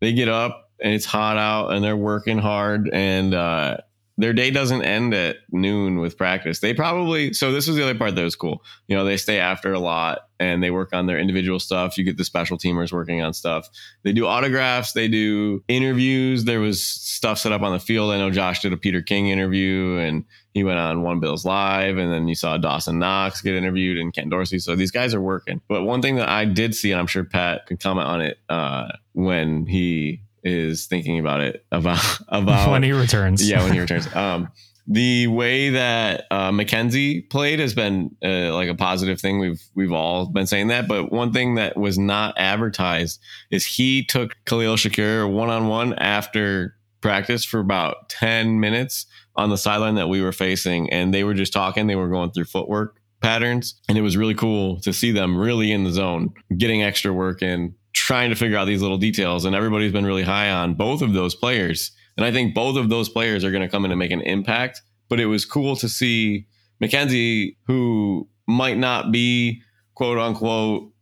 they 0.00 0.12
get 0.12 0.28
up 0.28 0.70
and 0.80 0.92
it's 0.92 1.04
hot 1.04 1.36
out 1.36 1.72
and 1.72 1.84
they're 1.84 1.96
working 1.96 2.38
hard 2.38 2.88
and 2.92 3.34
uh, 3.34 3.76
their 4.16 4.32
day 4.32 4.50
doesn't 4.50 4.82
end 4.82 5.12
at 5.12 5.38
noon 5.50 5.98
with 5.98 6.16
practice. 6.16 6.60
They 6.60 6.72
probably, 6.72 7.32
so 7.32 7.52
this 7.52 7.66
was 7.66 7.76
the 7.76 7.82
other 7.82 7.98
part 7.98 8.14
that 8.14 8.22
was 8.22 8.36
cool. 8.36 8.62
You 8.86 8.96
know, 8.96 9.04
they 9.04 9.16
stay 9.16 9.38
after 9.38 9.72
a 9.72 9.80
lot 9.80 10.28
and 10.38 10.62
they 10.62 10.70
work 10.70 10.90
on 10.92 11.06
their 11.06 11.18
individual 11.18 11.58
stuff. 11.58 11.98
You 11.98 12.04
get 12.04 12.16
the 12.16 12.24
special 12.24 12.56
teamers 12.56 12.92
working 12.92 13.22
on 13.22 13.34
stuff. 13.34 13.68
They 14.04 14.12
do 14.12 14.26
autographs, 14.26 14.92
they 14.92 15.08
do 15.08 15.64
interviews. 15.66 16.44
There 16.44 16.60
was 16.60 16.86
stuff 16.86 17.38
set 17.38 17.52
up 17.52 17.62
on 17.62 17.72
the 17.72 17.80
field. 17.80 18.12
I 18.12 18.18
know 18.18 18.30
Josh 18.30 18.60
did 18.60 18.72
a 18.72 18.76
Peter 18.76 19.02
King 19.02 19.28
interview 19.28 19.96
and 19.96 20.24
he 20.52 20.62
went 20.62 20.78
on 20.78 21.02
One 21.02 21.18
Bills 21.18 21.44
Live, 21.44 21.98
and 21.98 22.12
then 22.12 22.28
you 22.28 22.36
saw 22.36 22.56
Dawson 22.56 23.00
Knox 23.00 23.40
get 23.42 23.56
interviewed 23.56 23.98
and 23.98 24.14
Ken 24.14 24.28
Dorsey. 24.28 24.60
So 24.60 24.76
these 24.76 24.92
guys 24.92 25.12
are 25.12 25.20
working. 25.20 25.60
But 25.66 25.82
one 25.82 26.00
thing 26.00 26.14
that 26.14 26.28
I 26.28 26.44
did 26.44 26.76
see, 26.76 26.92
and 26.92 27.00
I'm 27.00 27.08
sure 27.08 27.24
Pat 27.24 27.66
can 27.66 27.76
comment 27.76 28.06
on 28.06 28.22
it 28.22 28.38
uh, 28.48 28.92
when 29.14 29.66
he 29.66 30.22
is 30.44 30.86
thinking 30.86 31.18
about 31.18 31.40
it 31.40 31.64
about 31.72 32.04
about 32.28 32.70
when 32.70 32.82
he 32.82 32.92
returns. 32.92 33.48
yeah 33.48 33.62
when 33.62 33.72
he 33.72 33.80
returns. 33.86 34.14
Um, 34.14 34.48
the 34.86 35.28
way 35.28 35.70
that 35.70 36.26
uh, 36.30 36.50
McKenzie 36.50 37.28
played 37.30 37.58
has 37.58 37.72
been 37.72 38.14
uh, 38.22 38.52
like 38.54 38.68
a 38.68 38.74
positive 38.74 39.18
thing. 39.18 39.38
We've 39.38 39.62
we've 39.74 39.92
all 39.92 40.26
been 40.26 40.46
saying 40.46 40.68
that, 40.68 40.86
but 40.88 41.10
one 41.10 41.32
thing 41.32 41.54
that 41.54 41.76
was 41.76 41.98
not 41.98 42.34
advertised 42.36 43.18
is 43.50 43.64
he 43.64 44.04
took 44.04 44.36
Khalil 44.44 44.76
Shakir 44.76 45.30
one 45.32 45.48
on 45.48 45.68
one 45.68 45.94
after 45.94 46.76
practice 47.00 47.44
for 47.46 47.60
about 47.60 48.10
ten 48.10 48.60
minutes 48.60 49.06
on 49.36 49.48
the 49.48 49.56
sideline 49.56 49.94
that 49.94 50.08
we 50.08 50.20
were 50.20 50.32
facing, 50.32 50.92
and 50.92 51.14
they 51.14 51.24
were 51.24 51.34
just 51.34 51.54
talking. 51.54 51.86
They 51.86 51.96
were 51.96 52.10
going 52.10 52.32
through 52.32 52.44
footwork 52.44 53.00
patterns, 53.22 53.80
and 53.88 53.96
it 53.96 54.02
was 54.02 54.18
really 54.18 54.34
cool 54.34 54.80
to 54.82 54.92
see 54.92 55.12
them 55.12 55.38
really 55.38 55.72
in 55.72 55.84
the 55.84 55.92
zone, 55.92 56.34
getting 56.58 56.82
extra 56.82 57.10
work 57.10 57.40
in, 57.40 57.74
trying 58.04 58.28
to 58.28 58.36
figure 58.36 58.58
out 58.58 58.66
these 58.66 58.82
little 58.82 58.98
details. 58.98 59.46
And 59.46 59.56
everybody's 59.56 59.90
been 59.90 60.04
really 60.04 60.24
high 60.24 60.50
on 60.50 60.74
both 60.74 61.00
of 61.00 61.14
those 61.14 61.34
players. 61.34 61.90
And 62.18 62.26
I 62.26 62.30
think 62.30 62.54
both 62.54 62.76
of 62.76 62.90
those 62.90 63.08
players 63.08 63.44
are 63.44 63.50
going 63.50 63.62
to 63.62 63.68
come 63.68 63.86
in 63.86 63.90
and 63.90 63.98
make 63.98 64.10
an 64.10 64.20
impact. 64.20 64.82
But 65.08 65.20
it 65.20 65.26
was 65.26 65.46
cool 65.46 65.74
to 65.76 65.88
see 65.88 66.46
McKenzie, 66.82 67.56
who 67.66 68.28
might 68.46 68.76
not 68.76 69.10
be 69.10 69.62
quote 69.94 70.18
unquote, 70.18 70.92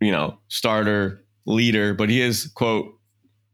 you 0.00 0.12
know, 0.12 0.38
starter 0.48 1.24
leader, 1.46 1.94
but 1.94 2.10
he 2.10 2.20
is 2.20 2.48
quote, 2.54 2.92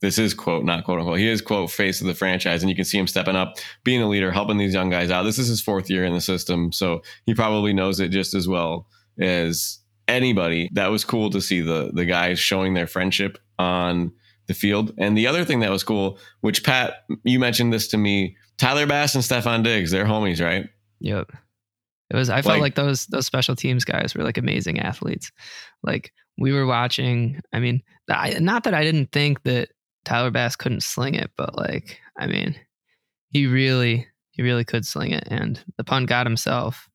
this 0.01 0.19
is 0.19 0.35
quote, 0.35 0.65
not 0.65 0.83
quote 0.83 0.99
unquote, 0.99 1.21
he 1.21 1.29
is 1.29 1.41
quote 1.41 1.71
face 1.71 2.01
of 2.01 2.09
the 2.09 2.15
franchise. 2.15 2.65
And 2.65 2.71
you 2.71 2.75
can 2.75 2.85
see 2.85 2.99
him 2.99 3.07
stepping 3.07 3.37
up, 3.37 3.55
being 3.85 4.03
a 4.03 4.09
leader, 4.09 4.33
helping 4.33 4.59
these 4.59 4.75
young 4.75 4.91
guys 4.91 5.13
out. 5.13 5.23
This 5.23 5.39
is 5.39 5.47
his 5.47 5.63
fourth 5.63 5.89
year 5.89 6.05
in 6.05 6.13
the 6.13 6.21
system. 6.21 6.73
So 6.73 7.03
he 7.25 7.35
probably 7.35 7.73
knows 7.73 8.01
it 8.01 8.09
just 8.09 8.35
as 8.35 8.49
well 8.49 8.89
as 9.21 9.79
anybody. 10.09 10.71
That 10.73 10.89
was 10.91 11.05
cool 11.05 11.31
to 11.31 11.41
see 11.41 11.61
the 11.61 11.91
the 11.93 12.05
guys 12.05 12.39
showing 12.39 12.75
their 12.75 12.87
friendship 12.87 13.39
on 13.59 14.13
the 14.47 14.55
field. 14.55 14.93
And 14.99 15.17
the 15.19 15.27
other 15.27 15.45
thing 15.45 15.61
that 15.61 15.71
was 15.71 15.83
cool, 15.83 16.19
which 16.41 16.63
Pat, 16.65 17.05
you 17.25 17.39
mentioned 17.41 17.73
this 17.73 17.89
to 17.89 17.97
me, 17.99 18.37
Tyler 18.59 18.87
Bass 18.87 19.15
and 19.15 19.25
Stefon 19.25 19.65
Diggs, 19.65 19.91
they're 19.91 20.05
homies, 20.05 20.45
right? 20.45 20.69
Yep. 21.01 21.33
It 22.11 22.17
was. 22.17 22.31
I 22.31 22.37
Like- 22.37 22.45
felt 22.45 22.61
like 22.61 22.75
those 22.77 23.07
those 23.07 23.27
special 23.27 23.57
teams 23.57 23.85
guys 23.85 24.15
were 24.15 24.23
like 24.25 24.39
amazing 24.39 24.79
athletes. 24.81 25.33
Like 25.83 26.13
we 26.39 26.53
were 26.53 26.67
watching. 26.67 27.41
I 27.53 27.59
mean, 27.61 27.83
I, 28.09 28.39
not 28.39 28.65
that 28.65 28.75
I 28.75 28.85
didn't 28.85 29.11
think 29.13 29.43
that 29.43 29.71
Tyler 30.05 30.31
Bass 30.31 30.55
couldn't 30.55 30.85
sling 30.85 31.15
it, 31.17 31.33
but 31.37 31.57
like, 31.57 31.99
I 32.17 32.29
mean, 32.29 32.55
he 33.31 33.47
really 33.49 34.07
he 34.31 34.43
really 34.43 34.65
could 34.65 34.87
sling 34.87 35.11
it, 35.11 35.25
and 35.27 35.63
the 35.79 35.83
punt 35.85 36.09
got 36.09 36.27
himself. 36.27 36.89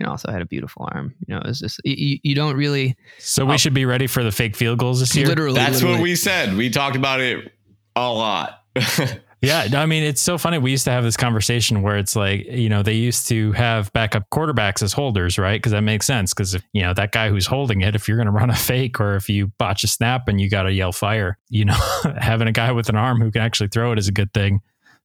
I 0.00 0.04
mean, 0.04 0.10
also 0.10 0.30
had 0.32 0.40
a 0.42 0.46
beautiful 0.46 0.88
arm. 0.92 1.14
You 1.26 1.34
know, 1.34 1.40
it 1.40 1.46
was 1.46 1.60
just 1.60 1.80
you, 1.84 2.18
you 2.22 2.34
don't 2.34 2.56
really 2.56 2.96
So 3.18 3.44
we 3.44 3.54
Oh. 3.54 3.56
should 3.58 3.74
be 3.74 3.84
ready 3.84 4.06
for 4.06 4.24
the 4.24 4.32
fake 4.32 4.56
field 4.56 4.78
goals 4.78 5.00
this 5.00 5.14
year. 5.14 5.26
literally. 5.26 5.54
That's 5.56 5.74
literally, 5.76 5.94
what 5.96 6.02
we 6.02 6.16
said. 6.16 6.56
We 6.56 6.70
talked 6.70 6.96
about 6.96 7.20
it 7.20 7.52
a 7.96 8.10
lot. 8.12 8.62
Yeah, 9.42 9.68
I 9.74 9.86
mean 9.86 10.02
it's 10.02 10.20
so 10.20 10.36
funny. 10.36 10.58
We 10.58 10.70
used 10.70 10.84
to 10.84 10.90
have 10.90 11.02
this 11.02 11.16
conversation 11.16 11.80
where 11.80 11.96
it's 11.96 12.14
like, 12.14 12.44
you 12.44 12.68
know, 12.68 12.82
they 12.82 12.92
used 12.92 13.26
to 13.28 13.52
have 13.52 13.90
backup 13.94 14.28
quarterbacks 14.28 14.82
as 14.82 14.92
holders, 14.92 15.38
right? 15.38 15.56
Because 15.56 15.72
that 15.72 15.80
makes 15.80 16.04
sense. 16.06 16.34
Because 16.34 16.54
if 16.54 16.62
you 16.74 16.82
know 16.82 16.92
that 16.92 17.12
guy 17.12 17.30
who's 17.30 17.46
holding 17.46 17.80
it, 17.80 17.94
if 17.94 18.06
you're 18.06 18.18
going 18.18 18.26
to 18.26 18.32
run 18.32 18.50
a 18.50 18.54
fake 18.54 19.00
or 19.00 19.16
if 19.16 19.30
you 19.30 19.46
botch 19.56 19.82
a 19.82 19.86
snap 19.88 20.28
and 20.28 20.38
you 20.42 20.50
got 20.50 20.64
to 20.64 20.72
yell 20.74 20.92
fire, 20.92 21.38
you 21.48 21.64
know, 21.64 21.78
having 22.18 22.48
a 22.48 22.52
guy 22.52 22.70
with 22.72 22.90
an 22.90 22.96
arm 22.96 23.18
who 23.22 23.30
can 23.30 23.40
actually 23.40 23.68
throw 23.68 23.92
it 23.92 23.98
is 23.98 24.08
a 24.08 24.12
good 24.12 24.30
thing. 24.34 24.60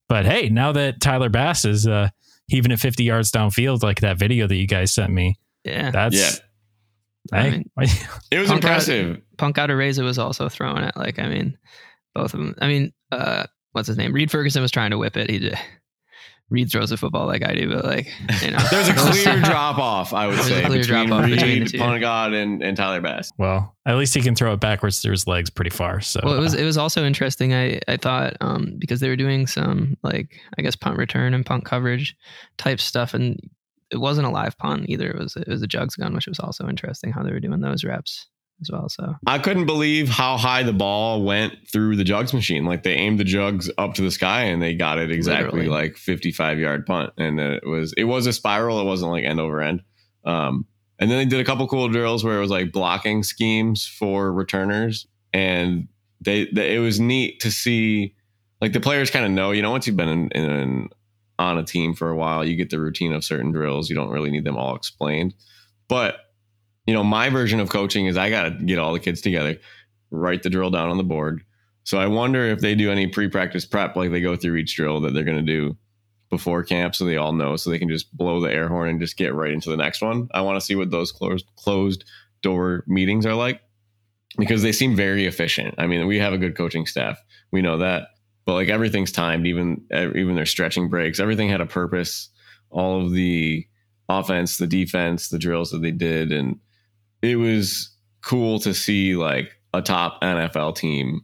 But 0.09 0.25
hey, 0.25 0.49
now 0.49 0.73
that 0.73 0.99
Tyler 0.99 1.29
Bass 1.29 1.63
is 1.63 1.87
uh, 1.87 2.09
heaving 2.47 2.71
at 2.71 2.79
50 2.79 3.03
yards 3.03 3.31
downfield, 3.31 3.83
like 3.83 4.01
that 4.01 4.17
video 4.17 4.47
that 4.47 4.55
you 4.55 4.67
guys 4.67 4.93
sent 4.93 5.11
me, 5.11 5.35
yeah. 5.63 5.91
that's 5.91 6.15
Yeah. 6.15 6.29
I 7.37 7.41
hey, 7.41 7.51
mean, 7.51 7.69
it 8.31 8.39
was 8.39 8.49
Punk 8.49 8.61
got- 8.61 8.69
impressive. 8.69 9.21
Punk 9.37 9.57
out 9.57 9.71
of 9.71 9.77
Reza 9.77 10.03
was 10.03 10.19
also 10.19 10.47
throwing 10.47 10.83
it. 10.83 10.95
Like, 10.95 11.17
I 11.19 11.27
mean, 11.27 11.57
both 12.13 12.33
of 12.35 12.39
them. 12.39 12.55
I 12.61 12.67
mean, 12.67 12.93
uh, 13.11 13.45
what's 13.71 13.87
his 13.87 13.97
name? 13.97 14.13
Reid 14.13 14.29
Ferguson 14.29 14.61
was 14.61 14.71
trying 14.71 14.91
to 14.91 14.97
whip 14.97 15.17
it. 15.17 15.29
He 15.29 15.39
did. 15.39 15.57
Reid 16.49 16.71
throws 16.71 16.91
a 16.91 16.97
football 16.97 17.25
like 17.25 17.43
I 17.43 17.55
do, 17.55 17.67
but 17.73 17.85
like, 17.85 18.07
you 18.43 18.51
know, 18.51 18.59
There's 18.69 18.87
a 18.87 18.93
clear 18.95 19.41
drop 19.41 19.79
off, 19.79 20.13
I 20.13 20.27
would 20.27 20.35
There's 20.35 20.45
a 20.45 20.49
say, 20.49 20.65
clear 20.65 20.79
between 20.81 21.07
drop-off 21.07 21.25
Reid, 21.25 21.35
between 21.35 21.63
the 21.63 21.69
two. 21.69 21.77
Punt 21.79 22.01
God, 22.01 22.33
and, 22.33 22.61
and 22.61 22.77
Tyler 22.77 23.01
Bass. 23.01 23.31
well, 23.39 23.75
at 23.87 23.97
least 23.97 24.13
he 24.13 24.21
can 24.21 24.35
throw 24.35 24.53
it 24.53 24.59
backwards 24.59 24.99
through 24.99 25.11
his 25.11 25.25
legs 25.25 25.49
pretty 25.49 25.71
far. 25.71 26.01
So 26.01 26.21
Well, 26.23 26.35
it 26.35 26.39
was 26.39 26.53
uh, 26.53 26.59
it 26.59 26.63
was 26.63 26.77
also 26.77 27.03
interesting. 27.03 27.53
I 27.53 27.79
I 27.87 27.97
thought 27.97 28.37
um, 28.41 28.75
because 28.77 28.99
they 28.99 29.09
were 29.09 29.15
doing 29.15 29.47
some 29.47 29.97
like 30.03 30.39
I 30.57 30.61
guess 30.61 30.75
punt 30.75 30.97
return 30.97 31.33
and 31.33 31.43
punt 31.45 31.65
coverage 31.65 32.15
type 32.57 32.79
stuff, 32.79 33.15
and 33.15 33.39
it 33.89 33.97
wasn't 33.97 34.27
a 34.27 34.31
live 34.31 34.55
punt 34.59 34.85
either. 34.87 35.09
It 35.09 35.17
was 35.17 35.35
it 35.35 35.47
was 35.47 35.63
a 35.63 35.67
jugs 35.67 35.95
gun, 35.95 36.13
which 36.13 36.27
was 36.27 36.39
also 36.39 36.69
interesting 36.69 37.11
how 37.11 37.23
they 37.23 37.31
were 37.31 37.39
doing 37.39 37.61
those 37.61 37.83
reps 37.83 38.27
as 38.61 38.69
well. 38.71 38.89
So 38.89 39.15
I 39.27 39.39
couldn't 39.39 39.65
believe 39.65 40.09
how 40.09 40.37
high 40.37 40.63
the 40.63 40.73
ball 40.73 41.23
went 41.23 41.67
through 41.71 41.95
the 41.95 42.03
jugs 42.03 42.33
machine. 42.33 42.65
Like 42.65 42.83
they 42.83 42.93
aimed 42.93 43.19
the 43.19 43.23
jugs 43.23 43.69
up 43.77 43.93
to 43.95 44.01
the 44.01 44.11
sky 44.11 44.43
and 44.43 44.61
they 44.61 44.75
got 44.75 44.97
it 44.97 45.11
exactly 45.11 45.61
Literally. 45.61 45.67
like 45.67 45.97
55 45.97 46.59
yard 46.59 46.85
punt. 46.85 47.11
And 47.17 47.37
then 47.37 47.51
it 47.51 47.65
was 47.65 47.93
it 47.97 48.05
was 48.05 48.27
a 48.27 48.33
spiral. 48.33 48.79
It 48.79 48.85
wasn't 48.85 49.11
like 49.11 49.25
end 49.25 49.39
over 49.39 49.61
end. 49.61 49.81
Um, 50.23 50.65
and 50.99 51.11
then 51.11 51.17
they 51.17 51.25
did 51.25 51.39
a 51.39 51.43
couple 51.43 51.67
cool 51.67 51.89
drills 51.89 52.23
where 52.23 52.37
it 52.37 52.41
was 52.41 52.51
like 52.51 52.71
blocking 52.71 53.23
schemes 53.23 53.85
for 53.85 54.31
returners, 54.31 55.07
and 55.33 55.87
they, 56.21 56.45
they 56.53 56.75
it 56.75 56.79
was 56.79 56.99
neat 56.99 57.41
to 57.41 57.51
see. 57.51 58.15
Like 58.61 58.71
the 58.71 58.79
players 58.79 59.11
kind 59.11 59.25
of 59.25 59.31
know, 59.31 59.51
you 59.51 59.61
know, 59.61 59.71
once 59.71 59.85
you've 59.85 59.97
been 59.97 60.07
in, 60.07 60.29
in 60.29 60.89
on 61.37 61.57
a 61.57 61.63
team 61.63 61.93
for 61.93 62.09
a 62.09 62.15
while, 62.15 62.45
you 62.45 62.55
get 62.55 62.69
the 62.69 62.79
routine 62.79 63.11
of 63.11 63.25
certain 63.25 63.51
drills. 63.51 63.89
You 63.89 63.95
don't 63.95 64.09
really 64.09 64.31
need 64.31 64.45
them 64.45 64.55
all 64.55 64.75
explained, 64.75 65.33
but 65.89 66.19
you 66.85 66.93
know, 66.93 67.03
my 67.03 67.29
version 67.29 67.59
of 67.59 67.69
coaching 67.69 68.05
is 68.05 68.17
I 68.17 68.29
got 68.29 68.43
to 68.43 68.51
get 68.51 68.79
all 68.79 68.93
the 68.93 68.99
kids 68.99 69.21
together, 69.21 69.57
write 70.11 70.43
the 70.43 70.49
drill 70.49 70.69
down 70.69 70.89
on 70.89 70.97
the 70.97 71.03
board. 71.03 71.43
So 71.83 71.97
I 71.97 72.07
wonder 72.07 72.45
if 72.45 72.59
they 72.59 72.75
do 72.75 72.91
any 72.91 73.07
pre-practice 73.07 73.65
prep, 73.65 73.95
like 73.95 74.11
they 74.11 74.21
go 74.21 74.35
through 74.35 74.55
each 74.55 74.75
drill 74.75 75.01
that 75.01 75.13
they're 75.13 75.23
going 75.23 75.43
to 75.43 75.43
do 75.43 75.77
before 76.29 76.63
camp, 76.63 76.95
so 76.95 77.05
they 77.05 77.17
all 77.17 77.33
know, 77.33 77.55
so 77.55 77.69
they 77.69 77.79
can 77.79 77.89
just 77.89 78.15
blow 78.17 78.41
the 78.41 78.51
air 78.51 78.67
horn 78.67 78.89
and 78.89 78.99
just 78.99 79.17
get 79.17 79.33
right 79.33 79.51
into 79.51 79.69
the 79.69 79.77
next 79.77 80.01
one. 80.01 80.27
I 80.33 80.41
want 80.41 80.59
to 80.59 80.65
see 80.65 80.75
what 80.75 80.89
those 80.89 81.11
closed 81.11 81.45
closed 81.55 82.03
door 82.41 82.83
meetings 82.87 83.25
are 83.25 83.35
like 83.35 83.61
because 84.37 84.63
they 84.63 84.71
seem 84.71 84.95
very 84.95 85.25
efficient. 85.25 85.75
I 85.77 85.87
mean, 85.87 86.05
we 86.07 86.19
have 86.19 86.33
a 86.33 86.37
good 86.37 86.57
coaching 86.57 86.87
staff, 86.87 87.23
we 87.51 87.61
know 87.61 87.77
that, 87.77 88.09
but 88.45 88.53
like 88.53 88.69
everything's 88.69 89.11
timed, 89.11 89.45
even 89.47 89.85
even 89.91 90.35
their 90.35 90.45
stretching 90.47 90.89
breaks, 90.89 91.19
everything 91.19 91.49
had 91.49 91.61
a 91.61 91.65
purpose. 91.65 92.29
All 92.71 93.05
of 93.05 93.11
the 93.11 93.65
offense, 94.09 94.57
the 94.57 94.67
defense, 94.67 95.29
the 95.29 95.39
drills 95.39 95.71
that 95.71 95.81
they 95.81 95.91
did, 95.91 96.31
and 96.31 96.59
it 97.25 97.35
was 97.35 97.89
cool 98.21 98.59
to 98.59 98.73
see 98.73 99.15
like 99.15 99.51
a 99.73 99.81
top 99.81 100.21
NFL 100.21 100.75
team 100.75 101.21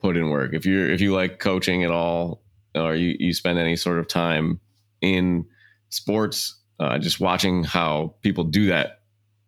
put 0.00 0.16
in 0.16 0.30
work. 0.30 0.52
If 0.52 0.66
you're 0.66 0.90
if 0.90 1.00
you 1.00 1.14
like 1.14 1.38
coaching 1.38 1.84
at 1.84 1.90
all, 1.90 2.42
or 2.74 2.94
you, 2.94 3.16
you 3.18 3.32
spend 3.32 3.58
any 3.58 3.76
sort 3.76 3.98
of 3.98 4.08
time 4.08 4.60
in 5.00 5.46
sports, 5.90 6.58
uh, 6.80 6.98
just 6.98 7.20
watching 7.20 7.64
how 7.64 8.14
people 8.22 8.44
do 8.44 8.66
that, 8.66 9.00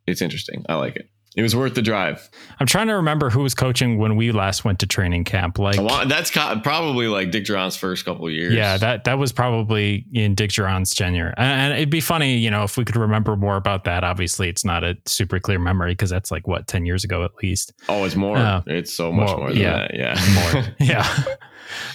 it's 0.06 0.22
interesting. 0.22 0.64
I 0.68 0.74
like 0.74 0.96
it. 0.96 1.08
It 1.36 1.42
was 1.42 1.54
worth 1.54 1.74
the 1.74 1.82
drive. 1.82 2.28
I'm 2.58 2.66
trying 2.66 2.88
to 2.88 2.94
remember 2.94 3.30
who 3.30 3.40
was 3.42 3.54
coaching 3.54 3.98
when 3.98 4.16
we 4.16 4.32
last 4.32 4.64
went 4.64 4.80
to 4.80 4.86
training 4.88 5.22
camp. 5.22 5.60
Like 5.60 5.78
I 5.78 5.82
want- 5.82 6.08
that's 6.08 6.30
probably 6.32 7.06
like 7.06 7.30
Dick 7.30 7.44
Jauron's 7.44 7.76
first 7.76 8.04
couple 8.04 8.26
of 8.26 8.32
years. 8.32 8.52
Yeah, 8.52 8.76
that 8.78 9.04
that 9.04 9.16
was 9.18 9.30
probably 9.30 10.06
in 10.12 10.34
Dick 10.34 10.50
Jauron's 10.50 10.92
tenure, 10.92 11.32
and, 11.36 11.60
and 11.60 11.72
it'd 11.74 11.88
be 11.88 12.00
funny, 12.00 12.36
you 12.36 12.50
know, 12.50 12.64
if 12.64 12.76
we 12.76 12.84
could 12.84 12.96
remember 12.96 13.36
more 13.36 13.54
about 13.56 13.84
that. 13.84 14.02
Obviously, 14.02 14.48
it's 14.48 14.64
not 14.64 14.82
a 14.82 14.96
super 15.06 15.38
clear 15.38 15.60
memory 15.60 15.92
because 15.92 16.10
that's 16.10 16.32
like 16.32 16.48
what 16.48 16.66
ten 16.66 16.84
years 16.84 17.04
ago 17.04 17.24
at 17.24 17.30
least. 17.42 17.72
Oh, 17.88 18.04
it's 18.04 18.16
more. 18.16 18.36
Uh, 18.36 18.62
it's 18.66 18.92
so 18.92 19.12
much 19.12 19.28
more, 19.28 19.38
more, 19.38 19.48
than 19.50 19.58
yeah. 19.58 19.72
that. 19.88 19.94
Yeah. 19.94 20.52
More, 20.52 20.64
yeah. 20.80 21.24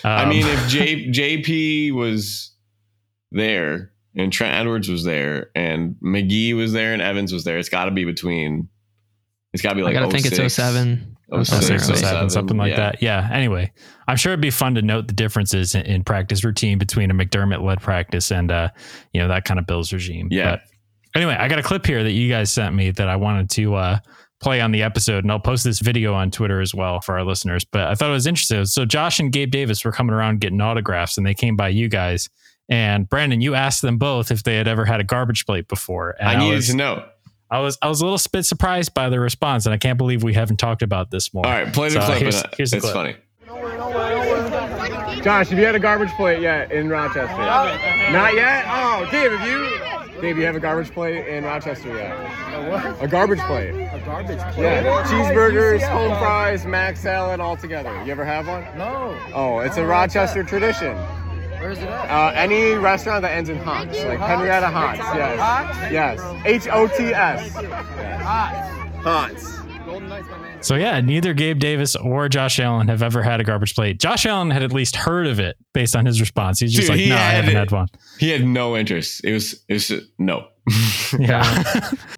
I 0.06 0.24
Um, 0.24 0.30
mean, 0.30 0.46
if 0.48 0.68
J, 0.70 1.08
JP 1.10 1.92
was 1.94 2.54
there 3.32 3.92
and 4.16 4.32
Trent 4.32 4.54
Edwards 4.56 4.88
was 4.88 5.04
there 5.04 5.50
and 5.56 5.96
McGee 6.02 6.56
was 6.56 6.72
there 6.72 6.94
and 6.94 7.02
Evans 7.02 7.34
was 7.34 7.44
there, 7.44 7.58
it's 7.58 7.68
got 7.68 7.86
to 7.86 7.92
be 7.92 8.06
between. 8.06 8.70
It's 9.56 9.64
got 9.64 9.70
to 9.70 9.76
be 9.76 9.82
like. 9.82 9.96
I 9.96 10.00
gotta 10.00 10.12
think 10.12 10.26
it's 10.26 10.38
06. 10.38 10.54
07. 10.54 11.18
06, 11.32 11.66
06, 11.66 11.86
07, 11.86 11.98
07, 11.98 12.30
something 12.30 12.58
like 12.58 12.72
yeah. 12.72 12.76
that. 12.76 13.02
Yeah. 13.02 13.28
Anyway, 13.32 13.72
I'm 14.08 14.16
sure 14.16 14.32
it'd 14.32 14.42
be 14.42 14.52
fun 14.52 14.76
to 14.76 14.84
note 14.84 15.08
the 15.08 15.14
differences 15.14 15.74
in, 15.74 15.82
in 15.82 16.04
practice 16.04 16.44
routine 16.44 16.78
between 16.78 17.10
a 17.10 17.16
McDermott 17.16 17.64
led 17.64 17.82
practice 17.82 18.32
and 18.32 18.52
uh, 18.52 18.70
you 19.12 19.22
know, 19.22 19.28
that 19.30 19.44
kind 19.44 19.60
of 19.60 19.66
Bills 19.66 19.92
regime. 19.92 20.28
Yeah. 20.30 20.52
But 20.52 20.62
anyway, 21.16 21.36
I 21.40 21.48
got 21.48 21.58
a 21.58 21.64
clip 21.64 21.86
here 21.86 22.04
that 22.04 22.12
you 22.12 22.30
guys 22.30 22.52
sent 22.52 22.76
me 22.76 22.92
that 22.92 23.10
I 23.10 23.16
wanted 23.16 23.50
to 23.52 23.76
uh 23.76 24.00
play 24.42 24.62
on 24.62 24.72
the 24.72 24.84
episode 24.84 25.24
and 25.24 25.32
I'll 25.32 25.40
post 25.40 25.64
this 25.64 25.80
video 25.80 26.14
on 26.14 26.30
Twitter 26.30 26.62
as 26.62 26.76
well 26.76 27.02
for 27.02 27.18
our 27.18 27.24
listeners. 27.24 27.66
But 27.66 27.88
I 27.88 27.96
thought 27.96 28.10
it 28.10 28.14
was 28.14 28.28
interesting. 28.28 28.66
So 28.66 28.86
Josh 28.86 29.20
and 29.20 29.32
Gabe 29.32 29.50
Davis 29.50 29.84
were 29.84 29.92
coming 29.92 30.14
around 30.14 30.42
getting 30.42 30.62
autographs 30.62 31.18
and 31.18 31.26
they 31.26 31.34
came 31.34 31.56
by 31.56 31.70
you 31.70 31.88
guys. 31.88 32.30
And 32.70 33.08
Brandon, 33.08 33.42
you 33.42 33.56
asked 33.56 33.82
them 33.82 33.98
both 33.98 34.32
if 34.32 34.44
they 34.44 34.56
had 34.56 34.68
ever 34.68 34.86
had 34.86 35.00
a 35.00 35.04
garbage 35.04 35.46
plate 35.46 35.68
before. 35.68 36.16
And 36.20 36.30
I 36.30 36.40
needed 36.40 36.56
was, 36.56 36.68
to 36.68 36.76
know. 36.76 37.06
I 37.52 37.60
was 37.60 37.78
I 37.82 37.88
was 37.88 38.02
a 38.02 38.06
little 38.06 38.20
bit 38.32 38.44
surprised 38.46 38.94
by 38.94 39.10
the 39.10 39.20
response, 39.20 39.66
and 39.66 39.74
I 39.74 39.78
can't 39.78 39.98
believe 39.98 40.24
we 40.24 40.34
haven't 40.34 40.58
talked 40.58 40.82
about 40.82 41.12
this 41.12 41.34
more. 41.34 41.46
All 41.46 41.52
right, 41.52 41.72
play 41.72 41.90
the 41.90 42.02
So 42.02 42.06
clip. 42.08 42.18
here's- 42.20 42.44
uh, 42.44 42.50
here's 42.58 42.72
the 42.72 42.78
it's 42.78 42.86
clip. 42.92 42.96
funny. 42.96 43.16
Josh, 45.22 45.50
have 45.50 45.58
you 45.58 45.66
had 45.66 45.76
a 45.76 45.80
garbage 45.80 46.12
plate 46.12 46.42
yet 46.42 46.72
in 46.72 46.88
Rochester? 46.90 47.36
Not 47.38 48.36
yet? 48.36 48.66
Oh, 48.68 49.08
Dave, 49.12 49.32
have 49.32 49.48
you? 49.48 50.22
Dave, 50.22 50.38
you 50.38 50.46
have 50.46 50.56
a 50.56 50.60
garbage 50.60 50.92
plate 50.92 51.28
in 51.28 51.44
Rochester 51.44 51.90
yet? 51.90 52.12
A 52.12 52.70
what? 52.70 53.04
A 53.04 53.08
garbage 53.08 53.40
plate. 53.40 53.72
A 53.92 54.02
garbage 54.06 54.40
plate? 54.54 54.64
Yeah. 54.84 55.04
Cheeseburgers, 55.08 55.82
home 55.90 56.12
fries, 56.20 56.66
mac 56.66 56.96
salad, 56.96 57.40
all 57.40 57.58
together. 57.58 57.92
You 58.06 58.12
ever 58.12 58.24
have 58.26 58.48
one? 58.48 58.64
No. 58.78 59.18
Oh, 59.34 59.60
it's 59.60 59.78
a 59.78 59.86
Rochester 59.86 60.44
tradition. 60.44 60.96
Where's 61.66 61.80
it 61.80 61.86
at? 61.86 62.12
Uh, 62.12 62.32
any 62.36 62.74
restaurant 62.74 63.24
that 63.24 63.32
ends 63.32 63.50
in 63.50 63.58
Hots, 63.58 63.98
like 64.06 64.20
Henrietta 64.20 64.68
Hots. 64.68 65.00
Yes. 65.00 65.40
Hots? 65.40 65.92
Yes. 65.92 66.42
H 66.46 66.68
O 66.72 66.88
T 66.88 67.06
S. 67.06 67.52
Hots. 68.22 69.04
Hots. 69.04 69.56
So 70.62 70.76
yeah, 70.76 71.02
neither 71.02 71.34
Gabe 71.34 71.58
Davis 71.58 71.96
or 71.96 72.30
Josh 72.30 72.60
Allen 72.60 72.88
have 72.88 73.02
ever 73.02 73.24
had 73.24 73.42
a 73.42 73.44
garbage 73.44 73.74
plate. 73.74 74.00
Josh 74.00 74.28
Allen 74.28 74.52
had 74.52 74.62
at 74.62 74.74
least 74.74 74.96
heard 74.96 75.26
of 75.26 75.40
it 75.40 75.58
based 75.74 75.96
on 75.96 76.06
his 76.06 76.20
response. 76.22 76.60
He's 76.60 76.72
just 76.72 76.88
Dude, 76.88 76.98
like, 76.98 77.00
he 77.00 77.10
no, 77.10 77.16
I 77.16 77.20
haven't 77.32 77.50
it. 77.50 77.56
had 77.56 77.72
one. 77.72 77.88
He 78.20 78.30
had 78.30 78.46
no 78.46 78.78
interest. 78.78 79.26
It 79.26 79.34
was. 79.34 79.64
It 79.68 79.74
was 79.74 79.92
no. 80.20 80.48
Yeah. 81.20 81.64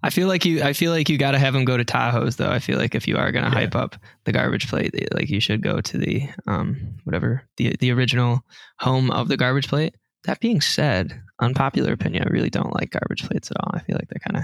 I 0.04 0.10
feel 0.10 0.28
like 0.28 0.46
you. 0.46 0.64
I 0.64 0.74
feel 0.74 0.92
like 0.92 1.10
you 1.10 1.18
got 1.18 1.32
to 1.32 1.40
have 1.40 1.54
him 1.54 1.66
go 1.66 1.78
to 1.78 1.84
Tahou's 1.86 2.38
though. 2.38 2.50
I 2.50 2.60
feel 2.60 2.78
like 2.78 2.96
if 2.96 3.08
you 3.08 3.18
are 3.18 3.32
gonna 3.32 3.50
hype 3.50 3.76
up 3.76 3.96
the 4.24 4.32
garbage 4.32 4.68
plate, 4.70 4.94
like 5.14 5.30
you 5.30 5.40
should 5.40 5.62
go 5.62 5.82
to 5.82 5.98
the 5.98 6.28
um 6.48 6.78
whatever 7.04 7.44
the 7.58 7.76
the 7.80 7.92
original 7.92 8.42
home 8.80 9.12
of 9.12 9.28
the 9.28 9.38
garbage 9.38 9.68
plate. 9.68 9.96
That 10.24 10.40
being 10.40 10.62
said, 10.62 11.22
unpopular 11.40 11.94
opinion, 11.94 12.24
I 12.28 12.30
really 12.32 12.50
don't 12.50 12.74
like 12.74 12.92
garbage 12.92 13.24
plates 13.28 13.52
at 13.52 13.58
all. 13.62 13.72
I 13.74 13.80
feel 13.82 13.96
like 13.96 14.08
they're 14.10 14.32
kind 14.32 14.38
of 14.38 14.44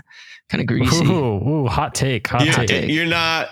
kind 0.50 0.62
of 0.62 0.68
greasy. 0.68 1.06
Ooh, 1.06 1.64
ooh, 1.64 1.68
hot 1.68 1.96
take. 1.96 2.28
Hot 2.28 2.46
You're, 2.46 2.66
take. 2.66 2.90
you're 2.90 3.06
not. 3.06 3.50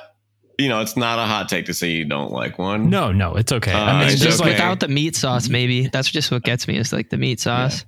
You 0.60 0.70
know, 0.70 0.82
it's 0.82 0.96
not 0.96 1.18
a 1.18 1.24
hot 1.26 1.50
take 1.50 1.66
to 1.66 1.74
say 1.74 1.90
you 1.90 2.06
don't 2.06 2.32
like 2.32 2.60
one. 2.60 2.90
No, 2.90 3.12
no, 3.12 3.36
it's 3.36 3.52
okay. 3.52 3.72
Uh, 3.72 3.80
I 3.80 3.94
mean, 4.00 4.04
It's 4.04 4.14
it's 4.16 4.24
just 4.24 4.42
okay. 4.42 4.52
without 4.52 4.80
the 4.80 4.88
meat 4.90 5.16
sauce, 5.16 5.50
maybe. 5.50 5.88
That's 5.88 6.10
just 6.12 6.30
what 6.30 6.44
gets 6.44 6.68
me 6.68 6.78
is 6.78 6.94
like 6.94 7.10
the 7.10 7.18
meat 7.18 7.40
sauce. 7.40 7.80
yeah, 7.82 7.86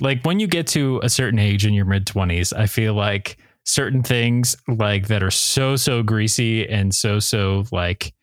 like 0.00 0.24
when 0.24 0.40
you 0.40 0.46
get 0.46 0.66
to 0.68 1.00
a 1.02 1.08
certain 1.08 1.38
age 1.38 1.66
in 1.66 1.74
your 1.74 1.84
mid 1.84 2.06
20s, 2.06 2.52
I 2.56 2.66
feel 2.66 2.94
like 2.94 3.38
certain 3.64 4.02
things 4.02 4.56
like 4.68 5.08
that 5.08 5.22
are 5.22 5.30
so 5.30 5.76
so 5.76 6.02
greasy 6.02 6.66
and 6.68 6.94
so 6.94 7.18
so 7.18 7.64
like 7.70 8.14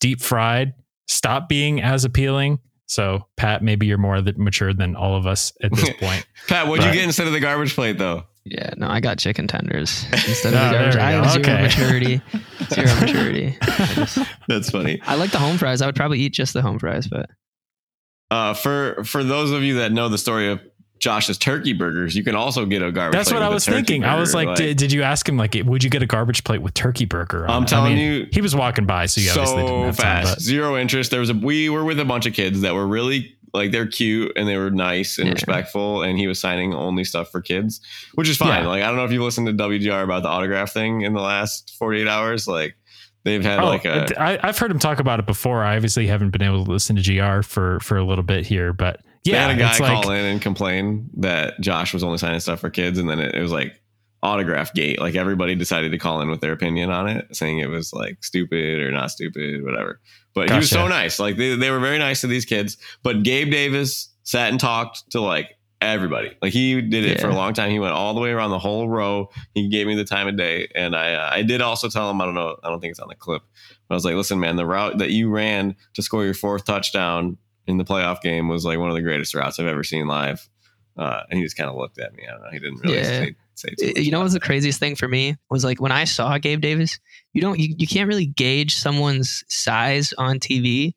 deep 0.00 0.20
fried 0.20 0.74
stop 1.08 1.48
being 1.48 1.80
as 1.82 2.04
appealing. 2.04 2.58
So, 2.86 3.26
Pat, 3.36 3.62
maybe 3.62 3.86
you're 3.86 3.96
more 3.98 4.20
mature 4.36 4.74
than 4.74 4.94
all 4.94 5.16
of 5.16 5.26
us 5.26 5.52
at 5.62 5.72
this 5.74 5.88
point. 5.98 6.26
Pat, 6.48 6.66
what'd 6.68 6.84
Right. 6.84 6.92
you 6.92 7.00
get 7.00 7.04
instead 7.06 7.26
of 7.26 7.32
the 7.32 7.40
garbage 7.40 7.74
plate 7.74 7.96
though? 7.98 8.24
Yeah, 8.44 8.70
no, 8.76 8.88
I 8.88 9.00
got 9.00 9.16
chicken 9.18 9.46
tenders 9.48 10.04
instead 10.12 10.52
Oh, 10.52 10.58
of 10.58 10.70
the 10.70 10.76
garbage. 10.78 10.96
I 10.96 11.12
go. 11.12 11.22
have 11.22 11.32
zero 11.32 11.40
Okay. 11.44 11.62
maturity. 11.62 12.20
Zero 12.74 12.94
maturity. 13.00 13.56
Just- 13.94 14.18
That's 14.48 14.70
funny. 14.70 15.00
I 15.06 15.14
like 15.14 15.30
the 15.30 15.38
home 15.38 15.56
fries. 15.56 15.80
I 15.80 15.86
would 15.86 15.96
probably 15.96 16.20
eat 16.20 16.34
just 16.34 16.52
the 16.52 16.60
home 16.60 16.78
fries, 16.78 17.06
but 17.06 17.30
Uh, 18.34 18.54
for 18.54 19.04
for 19.04 19.22
those 19.22 19.50
of 19.52 19.62
you 19.62 19.74
that 19.76 19.92
know 19.92 20.08
the 20.08 20.18
story 20.18 20.48
of 20.50 20.60
Josh's 20.98 21.36
turkey 21.38 21.72
burgers, 21.72 22.14
you 22.16 22.24
can 22.24 22.34
also 22.34 22.64
get 22.66 22.82
a 22.82 22.90
garbage. 22.90 23.16
That's 23.18 23.32
what 23.32 23.42
I 23.42 23.48
was 23.48 23.64
thinking. 23.66 24.04
I 24.04 24.18
was 24.18 24.32
burger, 24.32 24.46
like, 24.48 24.56
did, 24.56 24.76
did 24.78 24.92
you 24.92 25.02
ask 25.02 25.28
him 25.28 25.36
like, 25.36 25.54
would 25.64 25.84
you 25.84 25.90
get 25.90 26.02
a 26.02 26.06
garbage 26.06 26.42
plate 26.44 26.62
with 26.62 26.72
turkey 26.74 27.04
burger? 27.04 27.44
On 27.46 27.50
I'm 27.50 27.62
it? 27.62 27.66
I 27.66 27.68
telling 27.68 27.94
mean, 27.94 28.12
you, 28.22 28.26
he 28.32 28.40
was 28.40 28.56
walking 28.56 28.86
by, 28.86 29.06
so 29.06 29.20
you 29.20 29.30
obviously 29.30 29.56
didn't 29.62 29.68
so 29.68 29.84
have 29.84 29.96
time. 29.96 30.24
fast, 30.24 30.34
But 30.36 30.42
zero 30.42 30.76
interest. 30.76 31.10
There 31.10 31.20
was 31.20 31.30
a 31.30 31.34
we 31.34 31.68
were 31.68 31.84
with 31.84 32.00
a 32.00 32.04
bunch 32.04 32.26
of 32.26 32.32
kids 32.32 32.60
that 32.62 32.74
were 32.74 32.86
really 32.86 33.36
like 33.52 33.70
they're 33.70 33.86
cute 33.86 34.32
and 34.34 34.48
they 34.48 34.56
were 34.56 34.70
nice 34.70 35.18
and 35.18 35.28
Yeah. 35.28 35.34
respectful, 35.34 36.02
and 36.02 36.18
he 36.18 36.26
was 36.26 36.40
signing 36.40 36.74
only 36.74 37.04
stuff 37.04 37.30
for 37.30 37.40
kids, 37.40 37.80
which 38.14 38.28
is 38.28 38.36
fine. 38.36 38.62
Yeah. 38.62 38.68
Like 38.68 38.82
I 38.82 38.86
don't 38.88 38.96
know 38.96 39.04
if 39.04 39.12
you 39.12 39.22
listened 39.22 39.46
to 39.46 39.52
WGR 39.52 40.02
about 40.02 40.22
the 40.24 40.28
autograph 40.28 40.72
thing 40.72 41.02
in 41.02 41.12
the 41.12 41.20
last 41.20 41.74
48 41.78 42.08
hours. 42.08 42.48
Like 42.48 42.74
they've 43.24 43.42
had 43.42 43.60
oh, 43.60 43.66
like 43.66 43.84
a 43.84 44.20
I, 44.20 44.38
I've 44.42 44.58
heard 44.58 44.70
him 44.70 44.78
talk 44.78 45.00
about 45.00 45.18
it 45.18 45.26
before. 45.26 45.64
I 45.64 45.76
obviously 45.76 46.06
haven't 46.06 46.30
been 46.30 46.42
able 46.42 46.64
to 46.64 46.70
listen 46.70 46.96
to 46.96 47.02
GR 47.02 47.42
for 47.42 47.80
for 47.80 47.96
a 47.96 48.04
little 48.04 48.24
bit 48.24 48.46
here, 48.46 48.72
but 48.72 49.00
They 49.24 49.32
yeah, 49.32 49.46
had 49.46 49.56
a 49.56 49.58
guy 49.58 49.70
it's 49.70 49.80
like 49.80 50.02
call 50.02 50.12
in 50.12 50.24
and 50.24 50.40
complain 50.40 51.10
that 51.18 51.60
Josh 51.60 51.92
was 51.92 52.04
only 52.04 52.18
signing 52.18 52.40
stuff 52.40 52.60
for 52.60 52.70
kids, 52.70 52.98
and 52.98 53.08
then 53.08 53.18
it, 53.18 53.34
it 53.34 53.40
was 53.40 53.52
like 53.52 53.80
autograph 54.22 54.72
gate. 54.72 55.00
Like 55.00 55.14
everybody 55.14 55.54
decided 55.54 55.92
to 55.92 55.98
call 55.98 56.20
in 56.20 56.30
with 56.30 56.40
their 56.40 56.52
opinion 56.52 56.90
on 56.90 57.08
it, 57.08 57.34
saying 57.36 57.58
it 57.58 57.68
was 57.68 57.92
like 57.92 58.24
stupid 58.24 58.80
or 58.80 58.90
not 58.90 59.10
stupid, 59.10 59.62
whatever. 59.64 60.00
But 60.34 60.50
he 60.50 60.56
was 60.56 60.70
so 60.70 60.88
nice. 60.88 61.20
Like 61.20 61.36
they, 61.36 61.54
they 61.54 61.70
were 61.70 61.78
very 61.78 61.98
nice 61.98 62.22
to 62.22 62.26
these 62.26 62.44
kids. 62.44 62.76
But 63.02 63.22
Gabe 63.22 63.50
Davis 63.50 64.08
sat 64.24 64.50
and 64.50 64.58
talked 64.58 65.10
to 65.10 65.20
like 65.20 65.50
everybody. 65.80 66.36
Like 66.40 66.52
he 66.52 66.80
did 66.80 67.04
it 67.04 67.20
for 67.20 67.28
a 67.28 67.34
long 67.34 67.52
time. 67.54 67.70
He 67.70 67.78
went 67.78 67.94
all 67.94 68.14
the 68.14 68.20
way 68.20 68.30
around 68.30 68.50
the 68.50 68.58
whole 68.58 68.88
row. 68.88 69.30
He 69.54 69.68
gave 69.68 69.86
me 69.86 69.94
the 69.94 70.04
time 70.04 70.28
of 70.28 70.36
day, 70.36 70.68
and 70.74 70.94
I 70.96 71.14
uh, 71.14 71.30
I 71.32 71.42
did 71.42 71.60
also 71.60 71.88
tell 71.88 72.10
him 72.10 72.20
I 72.20 72.24
don't 72.24 72.34
know 72.34 72.56
I 72.62 72.68
don't 72.68 72.80
think 72.80 72.92
it's 72.92 73.00
on 73.00 73.08
the 73.08 73.14
clip. 73.14 73.42
But 73.88 73.94
I 73.94 73.96
was 73.96 74.04
like, 74.04 74.14
listen, 74.14 74.40
man, 74.40 74.56
the 74.56 74.66
route 74.66 74.98
that 74.98 75.10
you 75.10 75.28
ran 75.30 75.76
to 75.94 76.02
score 76.02 76.24
your 76.24 76.34
fourth 76.34 76.64
touchdown 76.64 77.36
in 77.66 77.78
the 77.78 77.84
playoff 77.84 78.20
game 78.22 78.48
was 78.48 78.64
like 78.64 78.78
one 78.78 78.88
of 78.88 78.94
the 78.94 79.02
greatest 79.02 79.34
routes 79.34 79.58
I've 79.58 79.66
ever 79.66 79.84
seen 79.84 80.06
live. 80.06 80.48
Uh, 80.96 81.22
and 81.28 81.38
he 81.38 81.44
just 81.44 81.56
kind 81.56 81.68
of 81.68 81.76
looked 81.76 81.98
at 81.98 82.14
me. 82.14 82.22
I 82.26 82.32
don't 82.32 82.42
know. 82.42 82.50
He 82.52 82.58
didn't 82.60 82.78
really 82.84 82.98
Yeah. 82.98 83.02
say, 83.04 83.36
say 83.56 83.68
too 83.78 83.86
much 83.88 83.96
you 83.98 84.10
know 84.12 84.18
what 84.18 84.24
was 84.24 84.32
the 84.32 84.40
craziest 84.40 84.78
thing 84.78 84.94
for 84.94 85.08
me 85.08 85.36
was 85.50 85.64
like 85.64 85.80
when 85.80 85.90
I 85.92 86.04
saw 86.04 86.38
Gabe 86.38 86.60
Davis, 86.60 86.98
you 87.32 87.40
don't 87.42 87.58
you, 87.58 87.74
you 87.78 87.86
can't 87.86 88.08
really 88.08 88.26
gauge 88.26 88.76
someone's 88.76 89.44
size 89.48 90.12
on 90.18 90.38
TV. 90.38 90.94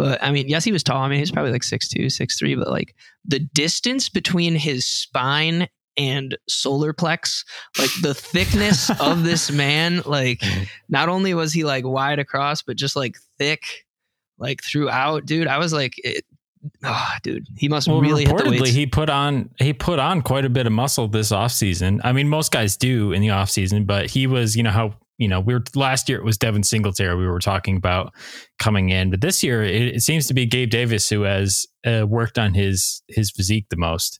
But 0.00 0.24
I 0.24 0.32
mean, 0.32 0.48
yes, 0.48 0.64
he 0.64 0.72
was 0.72 0.82
tall. 0.82 1.02
I 1.02 1.10
mean, 1.10 1.18
he's 1.18 1.30
probably 1.30 1.52
like 1.52 1.60
6'2, 1.60 2.06
6'3, 2.06 2.58
but 2.58 2.70
like 2.70 2.94
the 3.26 3.38
distance 3.38 4.08
between 4.08 4.54
his 4.54 4.86
spine 4.86 5.68
and 5.98 6.38
solar 6.48 6.94
plex, 6.94 7.44
like 7.78 7.90
the 8.00 8.14
thickness 8.14 8.88
of 9.00 9.24
this 9.24 9.50
man, 9.50 10.00
like 10.06 10.42
not 10.88 11.10
only 11.10 11.34
was 11.34 11.52
he 11.52 11.64
like 11.64 11.84
wide 11.84 12.18
across, 12.18 12.62
but 12.62 12.78
just 12.78 12.96
like 12.96 13.16
thick, 13.36 13.84
like 14.38 14.62
throughout, 14.64 15.26
dude. 15.26 15.46
I 15.46 15.58
was 15.58 15.74
like, 15.74 15.92
it, 15.98 16.24
oh, 16.82 17.12
dude, 17.22 17.46
he 17.58 17.68
must 17.68 17.86
well, 17.86 18.00
really 18.00 18.24
hit 18.24 18.34
the 18.38 18.44
reportedly 18.44 18.68
he 18.68 18.86
put 18.86 19.10
on 19.10 19.50
he 19.58 19.74
put 19.74 19.98
on 19.98 20.22
quite 20.22 20.46
a 20.46 20.50
bit 20.50 20.66
of 20.66 20.72
muscle 20.72 21.08
this 21.08 21.30
offseason. 21.30 22.00
I 22.04 22.14
mean, 22.14 22.26
most 22.26 22.52
guys 22.52 22.74
do 22.74 23.12
in 23.12 23.20
the 23.20 23.28
offseason, 23.28 23.86
but 23.86 24.08
he 24.08 24.26
was, 24.26 24.56
you 24.56 24.62
know 24.62 24.70
how 24.70 24.94
you 25.20 25.28
know, 25.28 25.38
we 25.38 25.52
were 25.52 25.62
last 25.74 26.08
year 26.08 26.18
it 26.18 26.24
was 26.24 26.38
Devin 26.38 26.62
Singletary 26.62 27.14
we 27.14 27.26
were 27.26 27.40
talking 27.40 27.76
about 27.76 28.14
coming 28.58 28.88
in, 28.88 29.10
but 29.10 29.20
this 29.20 29.42
year 29.42 29.62
it, 29.62 29.96
it 29.96 30.00
seems 30.00 30.26
to 30.28 30.34
be 30.34 30.46
Gabe 30.46 30.70
Davis 30.70 31.10
who 31.10 31.22
has 31.22 31.66
uh, 31.86 32.06
worked 32.08 32.38
on 32.38 32.54
his 32.54 33.02
his 33.06 33.30
physique 33.30 33.66
the 33.68 33.76
most. 33.76 34.18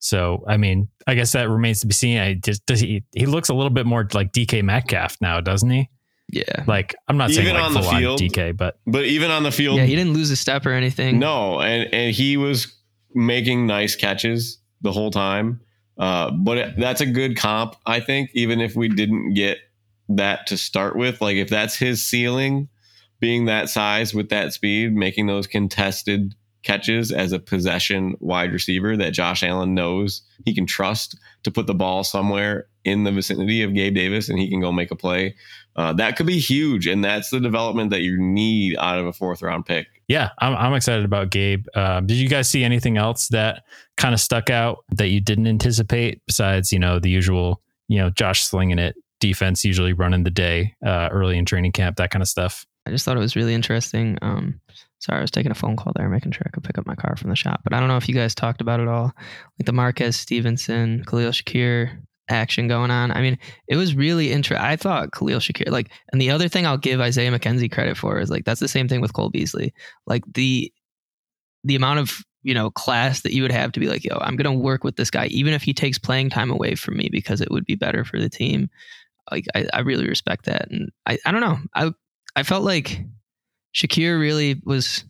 So, 0.00 0.44
I 0.48 0.56
mean, 0.56 0.88
I 1.06 1.14
guess 1.14 1.30
that 1.32 1.48
remains 1.48 1.80
to 1.82 1.86
be 1.86 1.94
seen. 1.94 2.18
I 2.18 2.34
just 2.34 2.66
does 2.66 2.80
he 2.80 3.04
he 3.12 3.26
looks 3.26 3.50
a 3.50 3.54
little 3.54 3.70
bit 3.70 3.86
more 3.86 4.06
like 4.12 4.32
DK 4.32 4.64
Metcalf 4.64 5.16
now, 5.20 5.40
doesn't 5.40 5.70
he? 5.70 5.88
yeah. 6.32 6.64
Like 6.66 6.96
I'm 7.06 7.16
not 7.16 7.30
saying 7.30 7.46
Even 7.46 7.60
like 7.60 7.64
on 7.64 7.74
the 7.74 7.82
full 7.82 7.90
on 7.90 8.00
field, 8.00 8.20
DK, 8.20 8.56
but 8.56 8.78
But 8.84 9.04
even 9.04 9.30
on 9.30 9.44
the 9.44 9.52
field, 9.52 9.76
Yeah, 9.76 9.84
he 9.84 9.94
didn't 9.94 10.14
lose 10.14 10.30
a 10.32 10.36
step 10.36 10.66
or 10.66 10.72
anything. 10.72 11.20
No, 11.20 11.60
and 11.60 11.92
and 11.94 12.12
he 12.12 12.36
was 12.36 12.74
making 13.14 13.68
nice 13.68 13.94
catches 13.94 14.58
the 14.80 14.90
whole 14.90 15.12
time. 15.12 15.60
Uh, 15.98 16.32
but 16.32 16.58
it, 16.58 16.74
that's 16.78 17.00
a 17.00 17.06
good 17.06 17.36
comp, 17.36 17.76
I 17.86 18.00
think. 18.00 18.30
Even 18.34 18.60
if 18.60 18.74
we 18.74 18.88
didn't 18.88 19.34
get 19.34 19.58
that 20.16 20.46
to 20.48 20.56
start 20.56 20.96
with, 20.96 21.20
like 21.20 21.36
if 21.36 21.48
that's 21.48 21.76
his 21.76 22.06
ceiling, 22.06 22.68
being 23.20 23.44
that 23.46 23.68
size 23.68 24.14
with 24.14 24.28
that 24.30 24.52
speed, 24.52 24.94
making 24.94 25.26
those 25.26 25.46
contested 25.46 26.34
catches 26.62 27.10
as 27.10 27.32
a 27.32 27.38
possession 27.38 28.16
wide 28.20 28.52
receiver 28.52 28.96
that 28.96 29.12
Josh 29.12 29.42
Allen 29.42 29.74
knows 29.74 30.22
he 30.44 30.54
can 30.54 30.66
trust 30.66 31.18
to 31.42 31.50
put 31.50 31.66
the 31.66 31.74
ball 31.74 32.04
somewhere 32.04 32.66
in 32.84 33.04
the 33.04 33.12
vicinity 33.12 33.62
of 33.62 33.74
Gabe 33.74 33.94
Davis 33.94 34.28
and 34.28 34.38
he 34.38 34.48
can 34.48 34.60
go 34.60 34.72
make 34.72 34.90
a 34.90 34.96
play. 34.96 35.34
Uh, 35.74 35.92
that 35.94 36.16
could 36.16 36.26
be 36.26 36.38
huge. 36.38 36.86
And 36.86 37.02
that's 37.02 37.30
the 37.30 37.40
development 37.40 37.90
that 37.90 38.02
you 38.02 38.20
need 38.20 38.76
out 38.78 38.98
of 38.98 39.06
a 39.06 39.12
fourth 39.12 39.42
round 39.42 39.66
pick. 39.66 39.86
Yeah, 40.08 40.30
I'm, 40.38 40.54
I'm 40.54 40.74
excited 40.74 41.04
about 41.04 41.30
Gabe. 41.30 41.66
Uh, 41.74 42.00
did 42.00 42.16
you 42.16 42.28
guys 42.28 42.48
see 42.48 42.64
anything 42.64 42.96
else 42.96 43.28
that 43.28 43.64
kind 43.96 44.14
of 44.14 44.20
stuck 44.20 44.50
out 44.50 44.84
that 44.90 45.08
you 45.08 45.20
didn't 45.20 45.46
anticipate 45.46 46.20
besides, 46.26 46.72
you 46.72 46.78
know, 46.78 46.98
the 46.98 47.08
usual, 47.08 47.62
you 47.88 47.98
know, 47.98 48.10
Josh 48.10 48.42
slinging 48.42 48.78
it, 48.78 48.96
defense 49.22 49.64
usually 49.64 49.92
running 49.92 50.24
the 50.24 50.30
day 50.30 50.74
uh, 50.84 51.08
early 51.12 51.38
in 51.38 51.44
training 51.44 51.72
camp, 51.72 51.96
that 51.96 52.10
kind 52.10 52.22
of 52.22 52.28
stuff? 52.28 52.66
I 52.84 52.90
just 52.90 53.04
thought 53.04 53.16
it 53.16 53.20
was 53.20 53.36
really 53.36 53.54
interesting. 53.54 54.18
Um, 54.20 54.60
sorry, 54.98 55.18
I 55.18 55.22
was 55.22 55.30
taking 55.30 55.52
a 55.52 55.54
phone 55.54 55.76
call 55.76 55.92
there, 55.94 56.08
making 56.08 56.32
sure 56.32 56.42
I 56.44 56.50
could 56.50 56.64
pick 56.64 56.76
up 56.76 56.86
my 56.86 56.96
car 56.96 57.14
from 57.16 57.30
the 57.30 57.36
shop. 57.36 57.60
But 57.62 57.72
I 57.72 57.78
don't 57.78 57.88
know 57.88 57.96
if 57.96 58.08
you 58.08 58.14
guys 58.14 58.34
talked 58.34 58.60
about 58.60 58.80
it 58.80 58.88
all, 58.88 59.12
like 59.58 59.66
the 59.66 59.72
Marquez 59.72 60.16
Stevenson, 60.16 61.04
Khalil 61.04 61.30
Shakir 61.30 62.02
action 62.28 62.66
going 62.66 62.90
on. 62.90 63.12
I 63.12 63.20
mean, 63.20 63.38
it 63.68 63.76
was 63.76 63.94
really 63.94 64.32
interesting. 64.32 64.64
I 64.64 64.74
thought 64.76 65.12
Khalil 65.12 65.38
Shakir, 65.38 65.70
like, 65.70 65.90
and 66.12 66.20
the 66.20 66.30
other 66.30 66.48
thing 66.48 66.66
I'll 66.66 66.76
give 66.76 67.00
Isaiah 67.00 67.30
McKenzie 67.30 67.70
credit 67.70 67.96
for 67.96 68.18
is 68.18 68.30
like 68.30 68.44
that's 68.44 68.60
the 68.60 68.68
same 68.68 68.88
thing 68.88 69.00
with 69.00 69.12
Cole 69.12 69.30
Beasley. 69.30 69.72
Like 70.06 70.24
the 70.34 70.72
the 71.62 71.76
amount 71.76 72.00
of 72.00 72.18
you 72.42 72.54
know 72.54 72.70
class 72.70 73.20
that 73.20 73.32
you 73.32 73.42
would 73.42 73.52
have 73.52 73.70
to 73.72 73.80
be 73.80 73.86
like, 73.86 74.02
yo, 74.02 74.18
I'm 74.20 74.34
gonna 74.34 74.52
work 74.52 74.82
with 74.82 74.96
this 74.96 75.10
guy, 75.10 75.26
even 75.26 75.54
if 75.54 75.62
he 75.62 75.72
takes 75.72 75.98
playing 75.98 76.30
time 76.30 76.50
away 76.50 76.74
from 76.74 76.96
me 76.96 77.08
because 77.12 77.40
it 77.40 77.52
would 77.52 77.64
be 77.64 77.76
better 77.76 78.04
for 78.04 78.18
the 78.18 78.28
team. 78.28 78.68
Like 79.30 79.46
I, 79.54 79.66
I 79.72 79.80
really 79.80 80.08
respect 80.08 80.46
that, 80.46 80.70
and 80.70 80.90
I, 81.06 81.18
I 81.24 81.32
don't 81.32 81.40
know. 81.40 81.58
I 81.74 81.92
I 82.34 82.42
felt 82.42 82.64
like 82.64 83.00
Shakir 83.74 84.18
really 84.18 84.60
was 84.64 85.04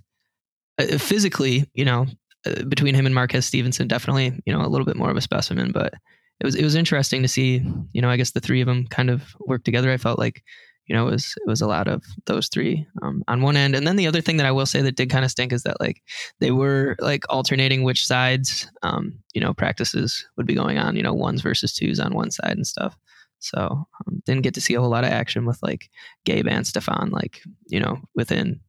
uh, 0.79 0.99
physically, 0.99 1.69
you 1.75 1.85
know, 1.85 2.07
uh, 2.47 2.65
between 2.65 2.95
him 2.95 3.07
and 3.07 3.15
Marquez 3.15 3.47
Stevenson, 3.47 3.89
definitely, 3.89 4.41
you 4.47 4.53
know, 4.53 4.63
a 4.63 4.69
little 4.69 4.87
bit 4.87 4.97
more 4.97 5.11
of 5.11 5.17
a 5.17 5.21
specimen. 5.21 5.73
But 5.73 5.95
it 6.41 6.45
was 6.45 6.55
it 6.55 6.65
was 6.65 6.75
interesting 6.75 7.23
to 7.23 7.29
see, 7.29 7.65
you 7.93 8.03
know, 8.03 8.11
I 8.11 8.17
guess 8.17 8.33
the 8.33 8.41
three 8.41 8.61
of 8.61 8.67
them 8.67 8.87
kind 8.89 9.11
of 9.11 9.23
work 9.41 9.65
together. 9.65 9.93
I 9.93 9.97
felt 9.97 10.19
like, 10.19 10.43
you 10.87 10.95
know, 10.95 11.09
it 11.09 11.13
was 11.13 11.35
it 11.37 11.49
was 11.49 11.61
a 11.61 11.69
lot 11.69 11.89
of 11.89 12.03
those 12.27 12.49
three 12.49 12.87
um, 13.03 13.23
on 13.29 13.43
one 13.43 13.57
end, 13.57 13.75
and 13.75 13.87
then 13.87 13.97
the 13.97 14.07
other 14.09 14.21
thing 14.21 14.39
that 14.39 14.47
I 14.47 14.53
will 14.53 14.67
say 14.67 14.83
that 14.83 14.97
did 14.97 15.11
kind 15.11 15.25
of 15.25 15.31
stink 15.31 15.53
is 15.53 15.63
that 15.63 15.81
like 15.81 16.03
they 16.41 16.51
were 16.51 16.97
like 16.99 17.25
alternating 17.31 17.83
which 17.83 18.07
sides, 18.07 18.69
um, 18.83 19.19
you 19.35 19.41
know, 19.41 19.55
practices 19.55 20.27
would 20.37 20.47
be 20.47 20.55
going 20.55 20.79
on, 20.79 20.97
you 20.97 21.03
know, 21.03 21.15
ones 21.15 21.43
versus 21.43 21.73
twos 21.73 22.01
on 22.01 22.15
one 22.15 22.31
side 22.31 22.57
and 22.57 22.67
stuff. 22.67 22.97
So 23.43 23.59
um, 24.07 24.23
didn't 24.25 24.43
get 24.43 24.55
to 24.55 24.61
see 24.61 24.75
a 24.75 24.81
whole 24.81 24.91
lot 24.91 25.05
of 25.05 25.11
action 25.11 25.45
with 25.47 25.63
like 25.63 25.91
Gabe 26.25 26.47
and 26.49 26.65
Stefon, 26.65 27.11
like 27.11 27.43
you 27.67 27.81
know, 27.81 28.01
within 28.15 28.61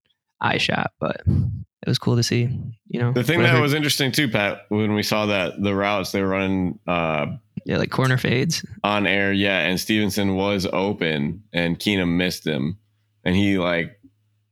eye 0.42 0.58
shot, 0.58 0.92
but 1.00 1.22
it 1.28 1.88
was 1.88 2.00
cool 2.00 2.16
to 2.16 2.24
see. 2.24 2.50
You 2.88 3.00
know, 3.00 3.14
The 3.14 3.24
thing 3.24 3.38
whatever- 3.40 3.58
that 3.58 3.62
was 3.62 3.74
interesting 3.74 4.12
too, 4.12 4.28
Pat, 4.30 4.66
when 4.70 4.94
we 4.94 5.04
saw 5.04 5.26
that 5.28 5.62
the 5.62 5.76
routes 5.76 6.12
they 6.12 6.22
were 6.22 6.28
running 6.30 6.80
uh, 6.88 7.28
yeah, 7.66 7.78
like 7.78 7.92
corner 7.92 8.18
fades. 8.18 8.66
on 8.84 9.08
air, 9.08 9.32
yeah, 9.32 9.60
and 9.60 9.80
Stevenson 9.80 10.36
was 10.36 10.66
open 10.74 11.44
and 11.54 11.80
Keenum 11.80 12.18
missed 12.18 12.46
him, 12.46 12.78
and 13.24 13.36
he 13.36 13.58
like 13.58 13.98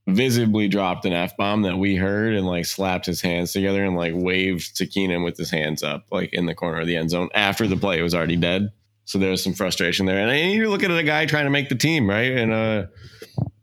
visibly 0.08 0.68
dropped 0.68 1.06
an 1.06 1.14
f 1.14 1.38
bomb 1.38 1.62
that 1.62 1.78
we 1.78 1.96
heard 1.96 2.34
and 2.34 2.46
like 2.48 2.66
slapped 2.66 3.06
his 3.06 3.22
hands 3.22 3.54
together 3.54 3.84
and 3.86 3.96
like 3.96 4.14
waved 4.16 4.76
to 4.78 4.86
Keenum 4.88 5.24
with 5.24 5.38
his 5.38 5.52
hands 5.52 5.84
up, 5.84 6.06
like 6.12 6.34
in 6.34 6.46
the 6.46 6.56
corner 6.56 6.80
of 6.80 6.88
the 6.88 6.96
end 6.98 7.10
zone 7.12 7.30
after 7.34 7.68
the 7.68 7.78
play 7.78 8.02
was 8.02 8.16
already 8.16 8.36
dead. 8.36 8.72
So 9.06 9.18
there 9.18 9.32
was 9.32 9.44
some 9.44 9.54
frustration 9.54 10.06
there, 10.06 10.18
and 10.18 10.54
you're 10.54 10.70
looking 10.70 10.92
at 10.92 10.98
a 10.98 11.04
guy 11.04 11.26
trying 11.26 11.46
to 11.46 11.50
make 11.50 11.70
the 11.70 11.76
team, 11.76 12.10
right? 12.10 12.32
And 12.32 12.54
uh, 12.54 12.86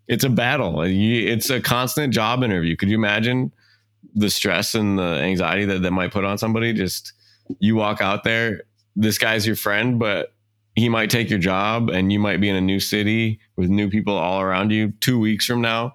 it's 0.06 0.24
a 0.24 0.28
battle. 0.28 0.82
It's 0.82 1.48
a 1.48 1.60
constant 1.60 2.12
job 2.12 2.42
interview. 2.42 2.76
Could 2.76 2.90
you 2.90 2.96
imagine 2.96 3.52
the 4.14 4.30
stress 4.30 4.74
and 4.74 4.98
the 4.98 5.20
anxiety 5.20 5.64
that 5.66 5.82
that 5.82 5.90
might 5.92 6.12
put 6.12 6.24
on 6.24 6.38
somebody? 6.38 6.72
Just 6.72 7.12
you 7.60 7.76
walk 7.76 8.00
out 8.00 8.24
there, 8.24 8.62
this 8.96 9.16
guy's 9.16 9.46
your 9.46 9.56
friend, 9.56 9.98
but 9.98 10.34
he 10.74 10.88
might 10.88 11.08
take 11.08 11.30
your 11.30 11.38
job, 11.38 11.88
and 11.88 12.12
you 12.12 12.18
might 12.18 12.40
be 12.40 12.48
in 12.48 12.56
a 12.56 12.60
new 12.60 12.80
city 12.80 13.40
with 13.56 13.68
new 13.68 13.88
people 13.88 14.14
all 14.14 14.40
around 14.40 14.70
you 14.70 14.92
two 15.00 15.18
weeks 15.18 15.46
from 15.46 15.60
now. 15.60 15.94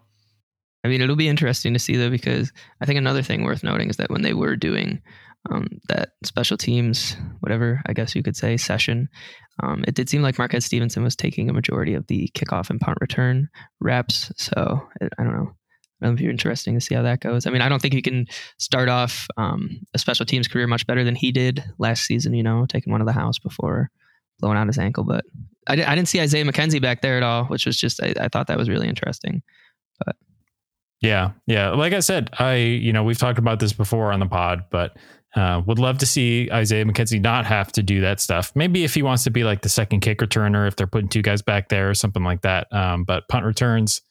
I 0.84 0.90
mean, 0.90 1.02
it'll 1.02 1.16
be 1.16 1.30
interesting 1.30 1.74
to 1.74 1.80
see 1.80 1.96
though, 1.96 2.10
because 2.10 2.52
I 2.82 2.86
think 2.86 2.98
another 2.98 3.22
thing 3.22 3.44
worth 3.44 3.64
noting 3.64 3.90
is 3.90 3.98
that 3.98 4.10
when 4.10 4.24
they 4.24 4.34
were 4.34 4.56
doing 4.56 5.02
um, 5.52 5.68
that 5.90 6.10
special 6.24 6.58
teams, 6.58 7.18
whatever 7.42 7.82
I 7.86 7.94
guess 7.94 8.16
you 8.16 8.24
could 8.24 8.36
say, 8.36 8.58
session, 8.58 9.10
um, 9.62 9.84
it 9.88 9.96
did 9.96 10.10
seem 10.10 10.22
like 10.22 10.38
Marquez 10.38 10.66
Stevenson 10.66 11.04
was 11.04 11.16
taking 11.16 11.50
a 11.50 11.54
majority 11.54 11.94
of 11.94 12.08
the 12.08 12.30
kickoff 12.34 12.70
and 12.70 12.80
punt 12.80 12.98
return 13.02 13.50
reps. 13.80 14.32
So 14.38 14.82
it, 15.02 15.12
I 15.20 15.24
don't 15.24 15.34
know. 15.34 15.56
It'll 16.02 16.16
be 16.16 16.30
interesting 16.30 16.74
to 16.74 16.82
see 16.82 16.96
how 16.96 17.04
that 17.04 17.22
goes. 17.22 17.46
I 17.46 17.50
mean, 17.50 17.62
I 17.62 17.70
don't 17.70 17.82
think 17.82 17.94
you 17.94 18.02
can 18.02 18.26
start 18.58 18.90
off 18.90 19.28
um, 19.38 19.80
a 19.94 20.00
special 20.00 20.26
teams 20.26 20.50
career 20.50 20.68
much 20.68 20.86
better 20.86 21.04
than 21.04 21.16
he 21.16 21.32
did 21.32 21.64
last 21.78 22.04
season. 22.04 22.34
You 22.34 22.44
know, 22.44 22.66
taking 22.68 22.92
one 22.92 23.02
of 23.02 23.08
the 23.08 23.14
house 23.14 23.40
before 23.40 23.90
blowing 24.40 24.58
out 24.58 24.68
his 24.68 24.78
ankle. 24.78 25.06
But 25.06 25.24
I, 25.68 25.74
I 25.74 25.96
didn't 25.96 26.08
see 26.08 26.20
Isaiah 26.20 26.44
McKenzie 26.44 26.82
back 26.82 27.02
there 27.02 27.16
at 27.16 27.24
all, 27.24 27.46
which 27.46 27.66
was 27.66 27.78
just 27.78 28.02
I, 28.04 28.14
I 28.20 28.28
thought 28.28 28.48
that 28.48 28.58
was 28.58 28.70
really 28.70 28.90
interesting. 28.90 29.44
But 30.06 30.18
yeah, 31.02 31.32
yeah. 31.48 31.70
Like 31.70 31.94
I 31.94 32.02
said, 32.02 32.30
I 32.38 32.56
you 32.56 32.92
know 32.92 33.04
we've 33.04 33.18
talked 33.18 33.40
about 33.40 33.60
this 33.60 33.72
before 33.72 34.12
on 34.12 34.20
the 34.20 34.26
pod, 34.26 34.66
but 34.72 34.98
uh, 35.36 35.62
would 35.66 35.80
love 35.80 35.98
to 36.00 36.06
see 36.06 36.50
Isaiah 36.52 36.86
McKenzie 36.86 37.22
not 37.22 37.46
have 37.46 37.72
to 37.74 37.84
do 37.84 38.02
that 38.02 38.20
stuff. 38.20 38.52
Maybe 38.56 38.84
if 38.84 38.94
he 38.94 39.02
wants 39.02 39.24
to 39.24 39.32
be 39.32 39.44
like 39.44 39.62
the 39.62 39.70
second 39.70 40.02
kick 40.02 40.20
returner, 40.20 40.68
if 40.68 40.76
they're 40.76 40.88
putting 40.88 41.10
two 41.10 41.22
guys 41.22 41.42
back 41.42 41.70
there 41.70 41.90
or 41.90 41.94
something 41.94 42.24
like 42.24 42.42
that. 42.42 42.72
Um, 42.72 43.04
but 43.04 43.28
punt 43.30 43.46
returns, 43.46 44.02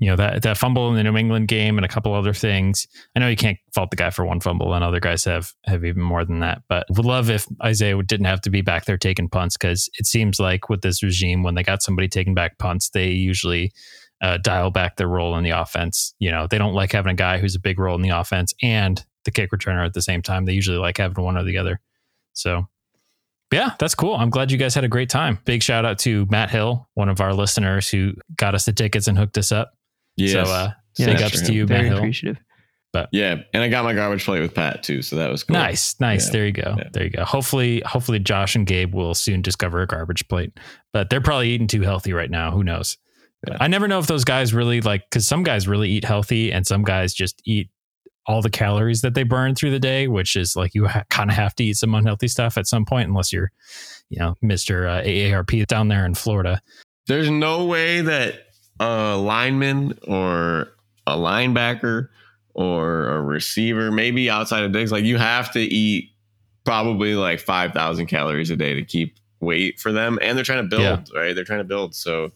you 0.00 0.08
know 0.08 0.16
that 0.16 0.42
that 0.42 0.58
fumble 0.58 0.88
in 0.90 0.96
the 0.96 1.04
New 1.04 1.16
England 1.16 1.48
game 1.48 1.78
and 1.78 1.84
a 1.84 1.88
couple 1.88 2.12
other 2.12 2.32
things. 2.32 2.86
I 3.14 3.20
know 3.20 3.28
you 3.28 3.36
can't 3.36 3.58
fault 3.74 3.90
the 3.90 3.96
guy 3.96 4.10
for 4.10 4.24
one 4.24 4.40
fumble, 4.40 4.74
and 4.74 4.84
other 4.84 5.00
guys 5.00 5.24
have 5.24 5.52
have 5.64 5.84
even 5.84 6.02
more 6.02 6.24
than 6.24 6.40
that. 6.40 6.62
But 6.68 6.86
would 6.90 7.06
love 7.06 7.30
if 7.30 7.46
Isaiah 7.62 8.00
didn't 8.02 8.26
have 8.26 8.40
to 8.42 8.50
be 8.50 8.62
back 8.62 8.84
there 8.84 8.98
taking 8.98 9.28
punts 9.28 9.56
because 9.56 9.88
it 9.98 10.06
seems 10.06 10.38
like 10.38 10.68
with 10.68 10.82
this 10.82 11.02
regime, 11.02 11.42
when 11.42 11.54
they 11.54 11.62
got 11.62 11.82
somebody 11.82 12.08
taking 12.08 12.34
back 12.34 12.58
punts, 12.58 12.90
they 12.90 13.08
usually 13.08 13.72
uh, 14.20 14.38
dial 14.38 14.70
back 14.70 14.96
their 14.96 15.08
role 15.08 15.36
in 15.36 15.44
the 15.44 15.50
offense. 15.50 16.14
You 16.18 16.30
know, 16.30 16.46
they 16.46 16.58
don't 16.58 16.74
like 16.74 16.92
having 16.92 17.12
a 17.12 17.16
guy 17.16 17.38
who's 17.38 17.54
a 17.54 17.60
big 17.60 17.78
role 17.78 17.96
in 17.96 18.02
the 18.02 18.10
offense 18.10 18.52
and 18.62 19.04
the 19.26 19.30
kick 19.30 19.50
returner 19.50 19.84
at 19.84 19.92
the 19.92 20.00
same 20.00 20.22
time. 20.22 20.46
They 20.46 20.54
usually 20.54 20.78
like 20.78 20.96
having 20.96 21.22
one 21.22 21.36
or 21.36 21.44
the 21.44 21.58
other. 21.58 21.80
So, 22.32 22.66
yeah, 23.52 23.72
that's 23.78 23.94
cool. 23.94 24.14
I'm 24.14 24.30
glad 24.30 24.50
you 24.50 24.56
guys 24.58 24.74
had 24.74 24.84
a 24.84 24.88
great 24.88 25.10
time. 25.10 25.38
Big 25.44 25.62
shout 25.62 25.84
out 25.84 25.98
to 26.00 26.26
Matt 26.30 26.50
Hill, 26.50 26.88
one 26.94 27.08
of 27.10 27.20
our 27.20 27.34
listeners 27.34 27.88
who 27.90 28.14
got 28.36 28.54
us 28.54 28.64
the 28.64 28.72
tickets 28.72 29.06
and 29.06 29.16
hooked 29.18 29.36
us 29.38 29.52
up. 29.52 29.72
Yes. 30.16 30.32
So, 30.32 30.52
uh, 30.52 30.70
Yeah, 30.98 31.06
big 31.06 31.22
ups 31.22 31.40
for 31.40 31.46
to 31.46 31.52
him. 31.52 31.54
you, 31.56 31.60
Matt 31.66 31.68
Very 31.68 31.88
Hill. 31.88 31.98
appreciative. 31.98 32.38
yeah, 33.12 33.36
and 33.52 33.62
I 33.62 33.68
got 33.68 33.84
my 33.84 33.92
garbage 33.92 34.24
plate 34.24 34.40
with 34.40 34.54
Pat 34.54 34.82
too, 34.82 35.02
so 35.02 35.16
that 35.16 35.30
was 35.30 35.44
cool. 35.44 35.52
Nice, 35.54 36.00
nice. 36.00 36.26
Yeah. 36.26 36.32
There 36.32 36.46
you 36.46 36.52
go. 36.52 36.74
Yeah. 36.78 36.88
There 36.92 37.04
you 37.04 37.10
go. 37.10 37.24
Hopefully, 37.24 37.82
hopefully 37.84 38.18
Josh 38.18 38.56
and 38.56 38.66
Gabe 38.66 38.94
will 38.94 39.14
soon 39.14 39.42
discover 39.42 39.82
a 39.82 39.86
garbage 39.86 40.26
plate. 40.28 40.52
But 40.94 41.10
they're 41.10 41.20
probably 41.20 41.50
eating 41.50 41.66
too 41.66 41.82
healthy 41.82 42.14
right 42.14 42.30
now. 42.30 42.52
Who 42.52 42.64
knows? 42.64 42.96
Yeah. 43.46 43.58
I 43.60 43.68
never 43.68 43.86
know 43.86 43.98
if 43.98 44.06
those 44.06 44.24
guys 44.24 44.54
really 44.54 44.80
like 44.80 45.02
because 45.10 45.28
some 45.28 45.42
guys 45.42 45.68
really 45.68 45.90
eat 45.90 46.06
healthy 46.06 46.50
and 46.50 46.66
some 46.66 46.82
guys 46.84 47.12
just 47.12 47.42
eat 47.44 47.68
all 48.26 48.42
the 48.42 48.50
calories 48.50 49.02
that 49.02 49.14
they 49.14 49.22
burn 49.22 49.54
through 49.54 49.70
the 49.70 49.78
day, 49.78 50.08
which 50.08 50.36
is 50.36 50.56
like 50.56 50.74
you 50.74 50.86
ha- 50.86 51.04
kind 51.10 51.30
of 51.30 51.36
have 51.36 51.54
to 51.56 51.64
eat 51.64 51.76
some 51.76 51.94
unhealthy 51.94 52.28
stuff 52.28 52.58
at 52.58 52.66
some 52.66 52.84
point, 52.84 53.08
unless 53.08 53.32
you're, 53.32 53.50
you 54.10 54.18
know, 54.18 54.34
Mister 54.42 54.86
uh, 54.88 55.02
AARP 55.02 55.66
down 55.66 55.88
there 55.88 56.04
in 56.04 56.14
Florida. 56.14 56.60
There's 57.06 57.30
no 57.30 57.64
way 57.66 58.00
that 58.00 58.46
a 58.80 59.16
lineman 59.16 59.98
or 60.06 60.68
a 61.06 61.16
linebacker 61.16 62.08
or 62.54 63.08
a 63.08 63.20
receiver, 63.22 63.92
maybe 63.92 64.28
outside 64.28 64.64
of 64.64 64.72
Diggs, 64.72 64.90
like 64.90 65.04
you 65.04 65.18
have 65.18 65.52
to 65.52 65.60
eat 65.60 66.10
probably 66.64 67.14
like 67.14 67.38
5,000 67.38 68.06
calories 68.06 68.50
a 68.50 68.56
day 68.56 68.74
to 68.74 68.82
keep 68.82 69.16
weight 69.40 69.78
for 69.78 69.92
them. 69.92 70.18
And 70.20 70.36
they're 70.36 70.44
trying 70.44 70.64
to 70.64 70.68
build, 70.68 70.82
Yeah. 71.12 71.18
right? 71.20 71.32
They're 71.34 71.44
trying 71.44 71.60
to 71.60 71.64
build. 71.64 71.94
So 71.94 72.32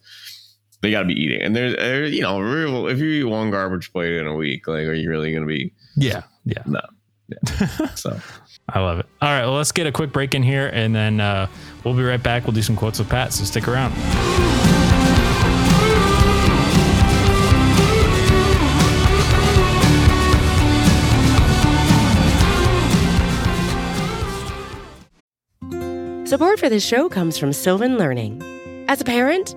they 0.80 0.90
got 0.90 1.00
to 1.00 1.06
be 1.06 1.14
eating. 1.14 1.42
And 1.42 1.54
there's, 1.54 1.76
there, 1.76 2.04
you 2.06 2.22
know, 2.22 2.40
real, 2.40 2.86
if 2.86 2.98
you 2.98 3.06
eat 3.06 3.24
one 3.24 3.50
garbage 3.50 3.92
plate 3.92 4.16
in 4.16 4.26
a 4.26 4.34
week, 4.34 4.66
like, 4.66 4.86
are 4.86 4.94
you 4.94 5.10
really 5.10 5.30
going 5.32 5.42
to 5.42 5.48
be? 5.48 5.72
Yeah, 5.96 6.22
yeah. 6.44 6.62
No. 6.66 6.80
yeah. 7.28 7.86
So 7.94 8.18
I 8.68 8.80
love 8.80 8.98
it. 9.00 9.06
All 9.20 9.28
right, 9.28 9.44
well, 9.44 9.54
let's 9.54 9.72
get 9.72 9.86
a 9.86 9.92
quick 9.92 10.12
break 10.12 10.34
in 10.34 10.42
here, 10.42 10.68
and 10.72 10.94
then 10.94 11.20
uh, 11.20 11.48
we'll 11.84 11.94
be 11.94 12.02
right 12.02 12.22
back. 12.22 12.44
We'll 12.44 12.54
do 12.54 12.62
some 12.62 12.76
quotes 12.76 12.98
with 12.98 13.08
Pat. 13.08 13.32
So 13.32 13.44
stick 13.44 13.68
around. 13.68 13.92
Support 26.26 26.60
for 26.60 26.68
this 26.68 26.86
show 26.86 27.08
comes 27.08 27.36
from 27.36 27.52
Sylvan 27.52 27.98
Learning. 27.98 28.40
As 28.86 29.00
a 29.00 29.04
parent, 29.04 29.56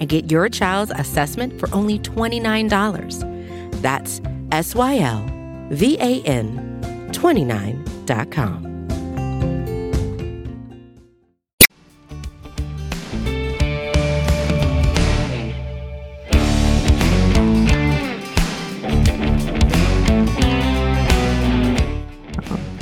and 0.00 0.08
get 0.08 0.30
your 0.30 0.48
child's 0.48 0.92
assessment 0.92 1.60
for 1.60 1.72
only 1.72 1.98
$29. 1.98 3.80
That's 3.82 4.20
S 4.50 4.74
Y 4.74 4.98
L 4.98 5.24
V 5.70 5.96
A 6.00 6.22
N 6.22 7.08
29.com. 7.12 8.70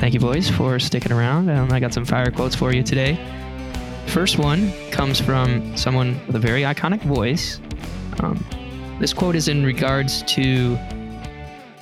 Thank 0.09 0.13
you, 0.15 0.19
boys, 0.21 0.49
for 0.49 0.79
sticking 0.79 1.11
around. 1.11 1.51
Um, 1.51 1.71
I 1.71 1.79
got 1.79 1.93
some 1.93 2.03
fire 2.03 2.31
quotes 2.31 2.55
for 2.55 2.73
you 2.73 2.81
today. 2.81 3.19
First 4.09 4.39
one 4.39 4.73
comes 4.89 5.21
from 5.21 5.77
someone 5.77 6.19
with 6.25 6.35
a 6.35 6.39
very 6.39 6.63
iconic 6.63 6.99
voice. 7.03 7.61
Um, 8.19 8.43
this 8.99 9.13
quote 9.13 9.35
is 9.35 9.47
in 9.47 9.63
regards 9.63 10.23
to 10.23 10.79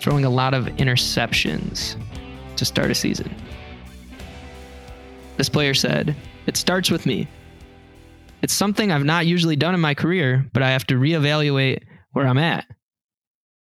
throwing 0.01 0.25
a 0.25 0.29
lot 0.29 0.53
of 0.53 0.65
interceptions 0.65 1.95
to 2.57 2.65
start 2.65 2.91
a 2.91 2.95
season. 2.95 3.33
This 5.37 5.47
player 5.47 5.73
said, 5.73 6.17
It 6.47 6.57
starts 6.57 6.91
with 6.91 7.05
me. 7.05 7.29
It's 8.41 8.53
something 8.53 8.91
I've 8.91 9.05
not 9.05 9.25
usually 9.25 9.55
done 9.55 9.73
in 9.73 9.79
my 9.79 9.93
career, 9.93 10.45
but 10.51 10.61
I 10.61 10.71
have 10.71 10.85
to 10.87 10.95
reevaluate 10.95 11.83
where 12.11 12.27
I'm 12.27 12.37
at 12.37 12.65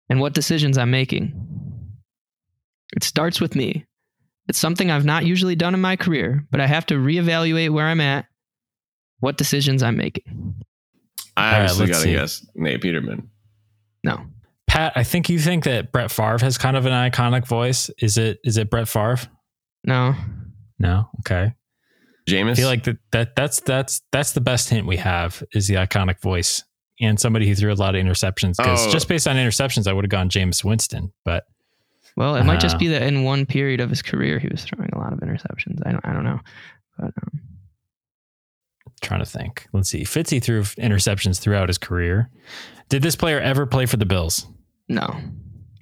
and 0.07 0.19
what 0.19 0.33
decisions 0.33 0.77
I'm 0.77 0.91
making. 0.91 1.33
It 2.95 3.03
starts 3.03 3.41
with 3.41 3.55
me. 3.55 3.87
It's 4.47 4.59
something 4.59 4.91
I've 4.91 5.03
not 5.03 5.25
usually 5.25 5.55
done 5.55 5.73
in 5.73 5.81
my 5.81 5.95
career, 5.95 6.45
but 6.51 6.61
I 6.61 6.67
have 6.67 6.85
to 6.87 6.95
reevaluate 6.95 7.71
where 7.71 7.87
I'm 7.87 8.01
at, 8.01 8.27
what 9.21 9.37
decisions 9.37 9.81
I'm 9.81 9.95
making. 9.97 10.55
I 11.37 11.45
All 11.45 11.51
right, 11.51 11.61
obviously 11.71 11.85
let's 11.87 11.97
got 11.97 12.03
to 12.03 12.03
see. 12.03 12.13
guess 12.13 12.45
Nate 12.55 12.81
Peterman. 12.81 13.29
No. 14.03 14.25
Pat, 14.67 14.93
I 14.95 15.03
think 15.03 15.29
you 15.29 15.39
think 15.39 15.63
that 15.63 15.91
Brett 15.91 16.11
Favre 16.11 16.37
has 16.41 16.57
kind 16.57 16.75
of 16.77 16.85
an 16.85 16.91
iconic 16.91 17.47
voice. 17.47 17.89
Is 17.99 18.17
it 18.17 18.39
is 18.43 18.57
it 18.57 18.69
Brett 18.69 18.87
Favre? 18.87 19.17
No. 19.85 20.13
No. 20.79 21.09
Okay. 21.19 21.53
Jameis. 22.27 22.51
I 22.51 22.55
feel 22.55 22.67
like 22.67 22.83
that, 22.83 22.97
that 23.11 23.35
that's 23.35 23.59
that's 23.61 24.01
that's 24.11 24.33
the 24.33 24.41
best 24.41 24.69
hint 24.69 24.85
we 24.87 24.97
have 24.97 25.41
is 25.53 25.67
the 25.67 25.75
iconic 25.75 26.21
voice 26.21 26.63
and 26.99 27.19
somebody 27.19 27.47
who 27.47 27.55
threw 27.55 27.71
a 27.71 27.75
lot 27.75 27.95
of 27.95 28.03
interceptions. 28.03 28.57
Because 28.57 28.87
Oh. 28.87 28.91
just 28.91 29.07
based 29.07 29.27
on 29.27 29.35
interceptions, 29.37 29.87
I 29.87 29.93
would 29.93 30.03
have 30.05 30.09
gone 30.11 30.29
Jameis 30.29 30.63
Winston. 30.63 31.11
But 31.25 31.45
Well, 32.15 32.35
it 32.35 32.43
might 32.43 32.59
just 32.59 32.75
Uh, 32.75 32.79
be 32.79 32.87
that 32.89 33.01
in 33.03 33.23
one 33.23 33.45
period 33.45 33.79
of 33.81 33.89
his 33.89 34.01
career 34.01 34.37
he 34.39 34.47
was 34.49 34.63
throwing 34.63 34.89
a 34.93 34.97
lot 34.97 35.11
of 35.13 35.19
interceptions. 35.19 35.79
I 35.85 35.91
don't 35.91 36.05
I 36.05 36.13
don't 36.13 36.23
know. 36.23 36.39
But 36.97 37.11
um, 37.23 37.41
trying 39.01 39.19
to 39.19 39.25
think. 39.25 39.67
Let's 39.73 39.89
see. 39.89 40.03
Fitzy 40.03 40.41
threw 40.41 40.61
interceptions 40.63 41.39
throughout 41.39 41.69
his 41.69 41.77
career. 41.77 42.29
Did 42.89 43.01
this 43.01 43.15
player 43.15 43.39
ever 43.39 43.65
play 43.65 43.85
for 43.85 43.97
the 43.97 44.05
Bills? 44.05 44.47
no. 44.87 45.15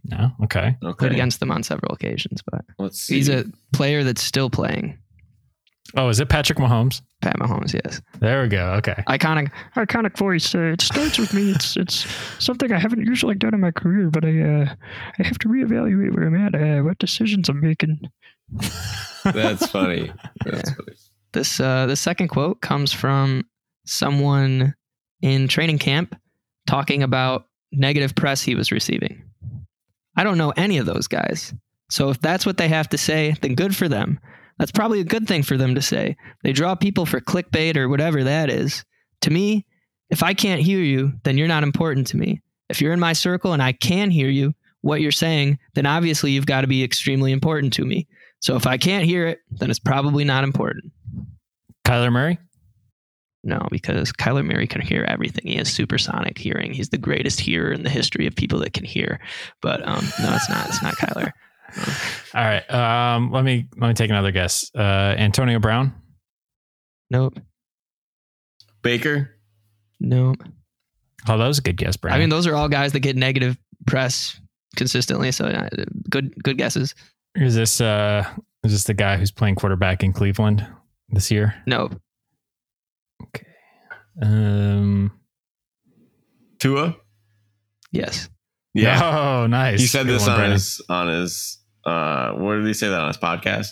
No. 0.05 0.31
Okay. 0.45 0.75
Played 0.97 1.11
against 1.11 1.39
them 1.39 1.51
on 1.51 1.61
several 1.61 1.91
occasions, 1.93 2.41
but 2.49 2.63
Let's 2.79 2.99
see. 2.99 3.15
he's 3.15 3.29
a 3.29 3.43
player 3.73 4.03
that's 4.03 4.23
still 4.23 4.49
playing. 4.49 4.97
Oh, 5.95 6.07
is 6.07 6.19
it 6.19 6.29
Patrick 6.29 6.57
Mahomes? 6.57 7.01
Pat 7.21 7.35
Mahomes, 7.37 7.73
yes. 7.73 8.01
There 8.19 8.41
we 8.41 8.47
go. 8.47 8.71
Okay. 8.77 8.95
Iconic 9.07 9.51
iconic 9.75 10.17
voice. 10.17 10.55
Uh, 10.55 10.71
it 10.73 10.81
starts 10.81 11.19
with 11.19 11.33
me. 11.33 11.51
It's 11.51 11.75
it's 11.77 12.07
something 12.39 12.71
I 12.71 12.79
haven't 12.79 13.05
usually 13.05 13.35
done 13.35 13.53
in 13.53 13.59
my 13.59 13.71
career, 13.71 14.09
but 14.09 14.23
I 14.25 14.39
uh, 14.41 14.73
I 15.19 15.23
have 15.27 15.37
to 15.39 15.47
reevaluate 15.49 16.15
where 16.15 16.25
I'm 16.27 16.35
at, 16.35 16.55
uh, 16.55 16.81
what 16.81 16.97
decisions 16.97 17.49
I'm 17.49 17.59
making. 17.59 17.99
That's 19.25 19.67
funny. 19.67 20.11
That's 20.45 20.71
funny. 20.71 20.93
This 21.31 21.59
uh, 21.59 21.85
the 21.85 21.95
second 21.95 22.29
quote 22.29 22.61
comes 22.61 22.91
from 22.91 23.45
someone 23.85 24.73
in 25.21 25.47
training 25.47 25.79
camp 25.79 26.15
talking 26.67 27.03
about 27.03 27.45
negative 27.71 28.15
press 28.15 28.41
he 28.41 28.55
was 28.55 28.71
receiving. 28.71 29.23
I 30.15 30.23
don't 30.23 30.37
know 30.37 30.53
any 30.55 30.77
of 30.77 30.85
those 30.85 31.07
guys. 31.07 31.53
So 31.89 32.09
if 32.09 32.19
that's 32.19 32.45
what 32.45 32.57
they 32.57 32.67
have 32.67 32.89
to 32.89 32.97
say, 32.97 33.35
then 33.41 33.55
good 33.55 33.75
for 33.75 33.87
them. 33.87 34.19
That's 34.57 34.71
probably 34.71 34.99
a 34.99 35.05
good 35.05 35.27
thing 35.27 35.43
for 35.43 35.57
them 35.57 35.75
to 35.75 35.81
say. 35.81 36.17
They 36.43 36.51
draw 36.51 36.75
people 36.75 37.05
for 37.05 37.21
clickbait 37.21 37.77
or 37.77 37.89
whatever 37.89 38.23
that 38.23 38.49
is. 38.49 38.83
To 39.21 39.31
me, 39.31 39.65
if 40.09 40.21
I 40.21 40.33
can't 40.33 40.61
hear 40.61 40.79
you, 40.79 41.13
then 41.23 41.37
you're 41.37 41.47
not 41.47 41.63
important 41.63 42.07
to 42.07 42.17
me. 42.17 42.41
If 42.69 42.81
you're 42.81 42.93
in 42.93 42.99
my 42.99 43.13
circle 43.13 43.53
and 43.53 43.63
I 43.63 43.71
can 43.71 44.11
hear 44.11 44.29
you, 44.29 44.53
what 44.81 45.01
you're 45.01 45.11
saying, 45.11 45.59
then 45.75 45.85
obviously 45.85 46.31
you've 46.31 46.45
got 46.45 46.61
to 46.61 46.67
be 46.67 46.83
extremely 46.83 47.31
important 47.31 47.73
to 47.73 47.85
me. 47.85 48.07
So 48.39 48.55
if 48.55 48.65
I 48.65 48.77
can't 48.77 49.05
hear 49.05 49.27
it, 49.27 49.39
then 49.51 49.69
it's 49.69 49.79
probably 49.79 50.23
not 50.23 50.43
important. 50.43 50.91
Kyler 51.89 52.11
Murray? 52.11 52.37
No, 53.43 53.65
because 53.71 54.11
Kyler 54.11 54.45
Murray 54.45 54.67
can 54.67 54.81
hear 54.81 55.05
everything. 55.07 55.47
He 55.47 55.55
has 55.55 55.71
supersonic 55.71 56.37
hearing. 56.37 56.71
He's 56.71 56.89
the 56.89 56.97
greatest 56.97 57.39
hearer 57.39 57.71
in 57.71 57.83
the 57.83 57.89
history 57.89 58.27
of 58.27 58.35
people 58.35 58.59
that 58.59 58.73
can 58.73 58.83
hear. 58.83 59.19
But 59.61 59.81
um, 59.87 60.05
no, 60.21 60.35
it's 60.35 60.49
not. 60.49 60.67
It's 60.67 60.83
not 60.83 60.95
Kyler. 60.95 61.31
All 62.35 62.43
right. 62.43 62.69
Um, 62.69 63.31
let 63.31 63.43
me 63.43 63.67
let 63.77 63.87
me 63.87 63.93
take 63.95 64.09
another 64.09 64.31
guess. 64.31 64.69
Uh, 64.75 65.15
Antonio 65.17 65.57
Brown. 65.57 65.93
Nope. 67.09 67.39
Baker. 68.83 69.35
Nope. 69.99 70.43
Oh, 71.27 71.37
that 71.37 71.47
was 71.47 71.57
a 71.57 71.61
good 71.61 71.77
guess, 71.77 71.97
Brandon. 71.97 72.19
I 72.19 72.21
mean, 72.21 72.29
those 72.29 72.45
are 72.45 72.55
all 72.55 72.69
guys 72.69 72.93
that 72.93 73.01
get 73.01 73.15
negative 73.15 73.57
press 73.87 74.39
consistently. 74.75 75.31
So 75.31 75.45
uh, 75.45 75.69
good, 76.09 76.33
good 76.43 76.57
guesses. 76.57 76.93
is 77.35 77.55
this 77.55 77.81
uh, 77.81 78.25
is 78.63 78.71
this 78.73 78.83
the 78.83 78.93
guy 78.93 79.17
who's 79.17 79.31
playing 79.31 79.55
quarterback 79.55 80.03
in 80.03 80.13
Cleveland 80.13 80.65
this 81.11 81.31
year? 81.31 81.55
Nope. 81.65 81.99
Um, 84.21 85.11
Tua. 86.59 86.95
Yes. 87.91 88.29
Yeah. 88.73 88.99
Oh, 89.41 89.47
nice. 89.47 89.79
He 89.79 89.87
said 89.87 90.05
Good 90.05 90.15
this 90.15 90.21
one, 90.23 90.31
on 90.31 90.37
Brandon. 90.37 90.53
his 90.53 90.81
on 90.89 91.07
his 91.07 91.57
uh 91.85 92.31
where 92.33 92.57
did 92.57 92.67
he 92.67 92.73
say 92.73 92.89
that 92.89 92.99
on 92.99 93.07
his 93.07 93.17
podcast? 93.17 93.69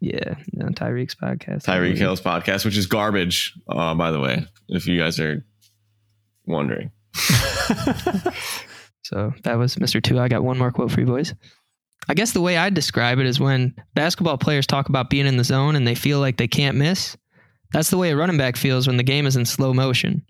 Yeah. 0.00 0.34
No, 0.52 0.66
Tyreek's 0.66 1.16
podcast. 1.16 1.64
Tyreek 1.64 1.96
Hill's 1.98 2.20
podcast, 2.20 2.64
which 2.64 2.76
is 2.76 2.86
garbage, 2.86 3.54
uh, 3.68 3.94
by 3.96 4.12
the 4.12 4.20
way, 4.20 4.46
if 4.68 4.86
you 4.86 4.96
guys 4.98 5.18
are 5.18 5.44
wondering. 6.46 6.92
So 9.04 9.32
that 9.44 9.56
was 9.56 9.76
Mr. 9.76 10.02
Two. 10.02 10.20
I 10.20 10.28
got 10.28 10.44
one 10.44 10.58
more 10.58 10.70
quote 10.70 10.90
for 10.90 11.00
you 11.00 11.06
boys. 11.06 11.32
I 12.08 12.14
guess 12.14 12.32
the 12.32 12.40
way 12.40 12.56
I'd 12.56 12.74
describe 12.74 13.18
it 13.18 13.26
is 13.26 13.40
when 13.40 13.74
basketball 13.94 14.38
players 14.38 14.66
talk 14.66 14.88
about 14.88 15.10
being 15.10 15.26
in 15.26 15.36
the 15.36 15.44
zone 15.44 15.76
and 15.76 15.86
they 15.86 15.94
feel 15.94 16.20
like 16.20 16.36
they 16.36 16.48
can't 16.48 16.76
miss. 16.76 17.16
That's 17.72 17.90
the 17.90 17.98
way 17.98 18.10
a 18.10 18.16
running 18.16 18.38
back 18.38 18.56
feels 18.56 18.86
when 18.86 18.96
the 18.96 19.02
game 19.02 19.26
is 19.26 19.36
in 19.36 19.44
slow 19.44 19.74
motion. 19.74 20.24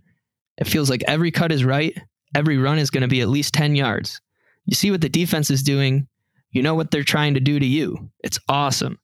It 0.57 0.67
feels 0.67 0.91
like 0.91 1.05
every 1.07 1.31
cut 1.31 1.53
is 1.53 1.65
right, 1.65 1.97
every 2.35 2.59
run 2.59 2.79
is 2.79 2.91
going 2.91 3.03
to 3.03 3.09
be 3.09 3.21
at 3.21 3.29
least 3.29 3.55
10 3.55 3.77
yards. 3.77 4.21
You 4.65 4.75
see 4.75 4.91
what 4.91 5.01
the 5.01 5.09
defense 5.09 5.51
is 5.51 5.63
doing, 5.63 6.09
you 6.51 6.63
know 6.63 6.75
what 6.75 6.91
they're 6.91 7.05
trying 7.05 7.35
to 7.35 7.41
do 7.41 7.59
to 7.59 7.67
you. 7.67 8.11
It's 8.21 8.39
awesome. 8.49 8.99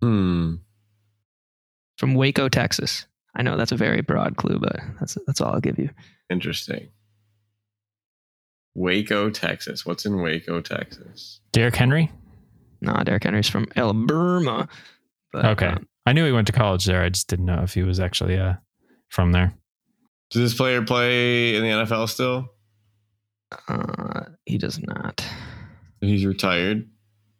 Hmm. 0.00 0.54
From 1.98 2.14
Waco, 2.14 2.48
Texas. 2.48 3.06
I 3.36 3.42
know 3.42 3.56
that's 3.56 3.72
a 3.72 3.76
very 3.76 4.00
broad 4.00 4.36
clue, 4.36 4.58
but 4.58 4.76
that's 4.98 5.16
that's 5.26 5.40
all 5.40 5.52
I'll 5.52 5.60
give 5.60 5.78
you. 5.78 5.90
Interesting. 6.30 6.88
Waco, 8.74 9.30
Texas. 9.30 9.84
What's 9.84 10.06
in 10.06 10.20
Waco, 10.22 10.60
Texas? 10.60 11.40
Derrick 11.52 11.76
Henry. 11.76 12.10
Nah, 12.80 13.02
Derrick 13.02 13.24
Henry's 13.24 13.48
from 13.48 13.66
Alabama. 13.76 14.68
But, 15.32 15.44
Okay, 15.44 15.66
um, 15.66 15.86
I 16.06 16.12
knew 16.12 16.24
he 16.24 16.32
went 16.32 16.46
to 16.48 16.52
college 16.52 16.84
there. 16.86 17.02
I 17.02 17.08
just 17.08 17.28
didn't 17.28 17.46
know 17.46 17.62
if 17.62 17.74
he 17.74 17.82
was 17.82 18.00
actually 18.00 18.36
uh 18.38 18.54
from 19.08 19.32
there. 19.32 19.52
Does 20.30 20.42
this 20.42 20.54
player 20.54 20.82
play 20.82 21.56
in 21.56 21.62
the 21.62 21.68
NFL 21.68 22.08
still? 22.08 22.48
Uh, 23.68 24.26
he 24.46 24.58
does 24.58 24.78
not. 24.80 25.24
He's 26.00 26.24
retired. 26.24 26.88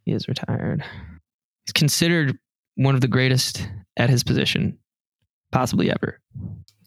He 0.04 0.12
is 0.12 0.26
retired. 0.28 0.84
He's 1.64 1.72
considered 1.72 2.36
one 2.74 2.94
of 2.96 3.00
the 3.00 3.08
greatest 3.08 3.68
at 3.96 4.10
his 4.10 4.24
position, 4.24 4.76
possibly 5.52 5.90
ever. 5.90 6.20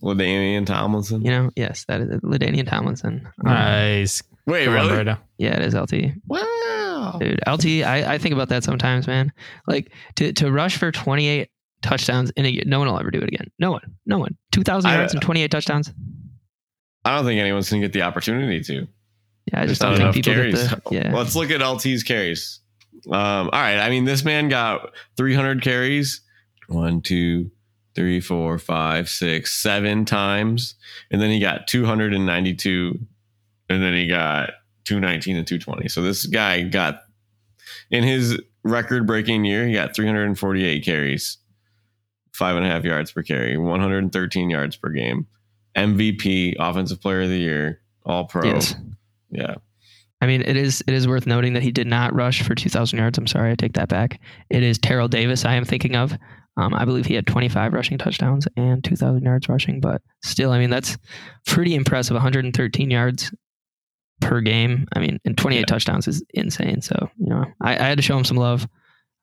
LaDainian 0.02 0.66
Tomlinson. 0.66 1.24
You 1.24 1.32
know, 1.32 1.50
yes, 1.56 1.86
that 1.88 2.02
is 2.02 2.10
LaDainian 2.22 2.68
Tomlinson. 2.68 3.26
Um, 3.46 3.54
Nice. 3.54 4.22
Wait, 4.46 4.66
Good 4.66 4.76
one, 4.76 4.88
really? 4.88 5.04
Brando. 5.06 5.18
Yeah, 5.38 5.56
it 5.56 5.62
is 5.62 5.74
LT. 5.74 6.14
Wow. 6.28 7.18
Dude, 7.20 7.40
LT, 7.48 7.66
I, 7.86 8.14
I 8.16 8.18
think 8.18 8.34
about 8.34 8.50
that 8.50 8.64
sometimes, 8.64 9.08
man. 9.08 9.32
Like 9.68 9.92
to, 10.16 10.34
to 10.34 10.52
rush 10.52 10.78
for 10.78 10.92
28 10.92 11.50
touchdowns 11.82 12.32
in 12.32 12.46
a 12.46 12.50
year. 12.50 12.64
No 12.66 12.80
one 12.80 12.88
will 12.88 13.00
ever 13.00 13.12
do 13.12 13.20
it 13.20 13.28
again. 13.28 13.52
No 13.60 13.72
one. 13.72 13.96
No 14.06 14.18
one. 14.18 14.36
2,000 14.52 14.90
I- 14.90 14.96
yards 14.96 15.14
and 15.14 15.22
28 15.22 15.52
touchdowns. 15.52 15.94
I 17.06 17.16
don't 17.16 17.26
think 17.26 17.40
anyone's 17.40 17.70
going 17.70 17.82
to 17.82 17.88
get 17.88 17.94
the 17.94 18.02
opportunity 18.04 18.62
to. 18.64 18.88
Yeah, 19.52 19.62
I 19.62 19.66
just 19.66 19.82
not 19.82 19.98
don't 19.98 20.14
think 20.14 20.26
people 20.26 20.34
carries. 20.34 20.70
get 20.70 20.84
the. 20.86 20.96
Yeah. 20.96 21.14
Let's 21.14 21.36
look 21.36 21.52
at 21.52 21.62
LT's 21.62 22.02
carries. 22.04 22.62
Um, 23.08 23.50
all 23.50 23.50
right. 23.52 23.78
I 23.80 23.90
mean, 23.90 24.06
this 24.06 24.24
man 24.24 24.48
got 24.48 24.92
300 25.18 25.62
carries. 25.62 26.22
One, 26.70 27.02
two, 27.02 27.52
three, 27.94 28.22
four, 28.22 28.58
five, 28.58 29.10
six, 29.10 29.52
seven 29.62 30.06
times. 30.06 30.76
And 31.12 31.22
then 31.22 31.30
he 31.30 31.40
got 31.40 31.68
292. 31.68 33.00
And 33.70 33.82
then 33.82 33.94
he 33.94 34.08
got 34.08 34.52
219 34.86 35.38
and 35.38 35.48
220. 35.48 35.88
So 35.88 36.02
this 36.02 36.26
guy 36.26 36.62
got, 36.64 37.02
in 37.90 38.04
his 38.04 38.40
record 38.64 39.08
breaking 39.08 39.46
year, 39.46 39.68
he 39.68 39.74
got 39.74 39.96
348 39.96 40.84
carries, 40.84 41.38
five 42.34 42.56
and 42.56 42.66
a 42.66 42.70
half 42.70 42.84
yards 42.84 43.12
per 43.12 43.24
carry, 43.24 43.58
113 43.58 44.50
yards 44.50 44.76
per 44.76 44.90
game. 44.90 45.28
MVP, 45.76 46.56
Offensive 46.60 47.02
Player 47.02 47.24
of 47.24 47.30
the 47.30 47.38
Year, 47.38 47.82
All 48.06 48.26
Pro. 48.26 48.44
Yes. 48.44 48.76
Yeah. 49.32 49.56
I 50.22 50.28
mean, 50.28 50.42
it 50.42 50.56
is 50.56 50.82
it 50.88 50.94
is 50.94 51.06
worth 51.06 51.28
noting 51.28 51.52
that 51.54 51.64
he 51.64 51.72
did 51.72 51.88
not 51.88 52.14
rush 52.14 52.44
for 52.44 52.56
2,000 52.56 52.98
yards. 52.98 53.18
I'm 53.18 53.28
sorry, 53.28 53.52
I 53.52 53.56
take 53.56 53.74
that 53.74 53.90
back. 53.90 54.22
It 54.50 54.64
is 54.64 54.78
Terrell 54.78 55.10
Davis 55.10 55.44
I 55.44 55.56
am 55.56 55.66
thinking 55.66 55.96
of. 55.96 56.18
Um, 56.56 56.74
I 56.74 56.86
believe 56.86 57.08
he 57.08 57.16
had 57.16 57.28
25 57.28 57.74
rushing 57.74 57.98
touchdowns 57.98 58.48
and 58.56 58.84
2,000 58.84 59.24
yards 59.24 59.50
rushing, 59.50 59.80
but 59.80 60.02
still, 60.24 60.52
I 60.52 60.60
mean, 60.60 60.70
that's 60.70 60.98
pretty 61.48 61.74
impressive. 61.74 62.14
113 62.14 62.92
yards 62.92 63.34
per 64.22 64.42
game. 64.42 64.88
I 64.96 65.00
mean, 65.00 65.20
and 65.26 65.38
28 65.38 65.60
Yeah. 65.60 65.66
touchdowns 65.66 66.08
is 66.08 66.24
insane. 66.34 66.82
So, 66.82 67.10
you 67.18 67.28
know, 67.30 67.46
I, 67.62 67.74
I 67.74 67.88
had 67.88 67.98
to 67.98 68.02
show 68.02 68.18
him 68.18 68.24
some 68.26 68.38
love. 68.38 68.68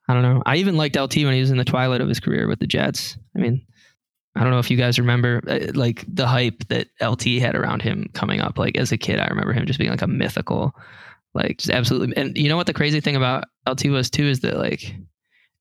I 0.08 0.14
don't 0.14 0.22
know. 0.22 0.42
I 0.44 0.56
even 0.56 0.76
liked 0.76 0.96
LT 0.96 1.16
when 1.18 1.34
he 1.34 1.40
was 1.40 1.50
in 1.50 1.56
the 1.58 1.64
twilight 1.64 2.00
of 2.00 2.08
his 2.08 2.20
career 2.20 2.48
with 2.48 2.58
the 2.58 2.66
Jets. 2.66 3.16
I 3.36 3.40
mean, 3.40 3.64
I 4.36 4.42
don't 4.42 4.50
know 4.50 4.58
if 4.58 4.70
you 4.70 4.76
guys 4.76 4.98
remember 4.98 5.40
uh, 5.46 5.72
like 5.74 6.04
the 6.12 6.26
hype 6.26 6.66
that 6.68 6.88
LT 7.00 7.22
had 7.40 7.54
around 7.54 7.82
him 7.82 8.08
coming 8.14 8.40
up. 8.40 8.58
Like 8.58 8.76
as 8.76 8.92
a 8.92 8.98
kid, 8.98 9.18
I 9.18 9.26
remember 9.28 9.52
him 9.52 9.66
just 9.66 9.78
being 9.78 9.90
like 9.90 10.02
a 10.02 10.06
mythical, 10.06 10.72
like 11.34 11.58
just 11.58 11.70
absolutely. 11.70 12.16
And 12.16 12.36
you 12.36 12.48
know 12.48 12.56
what 12.56 12.66
the 12.66 12.72
crazy 12.72 13.00
thing 13.00 13.16
about 13.16 13.44
LT 13.68 13.86
was 13.86 14.10
too 14.10 14.24
is 14.28 14.40
that 14.40 14.56
like 14.56 14.94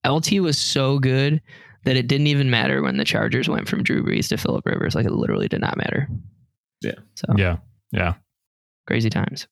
LT 0.08 0.34
was 0.40 0.58
so 0.58 1.00
good 1.00 1.42
that 1.86 1.96
it 1.96 2.08
didn't 2.08 2.28
even 2.28 2.50
matter 2.50 2.82
when 2.82 2.98
the 2.98 3.06
Chargers 3.06 3.48
went 3.50 3.68
from 3.68 3.84
Drew 3.84 4.04
Brees 4.04 4.28
to 4.30 4.38
Philip 4.38 4.66
Rivers. 4.66 4.96
Like 4.96 5.06
it 5.06 5.12
literally 5.14 5.48
did 5.48 5.62
not 5.62 5.78
matter. 5.78 6.08
Yeah. 6.82 6.96
So 7.16 7.28
Yeah. 7.38 7.58
Yeah. 7.92 8.16
Crazy 8.90 9.10
times. 9.10 9.48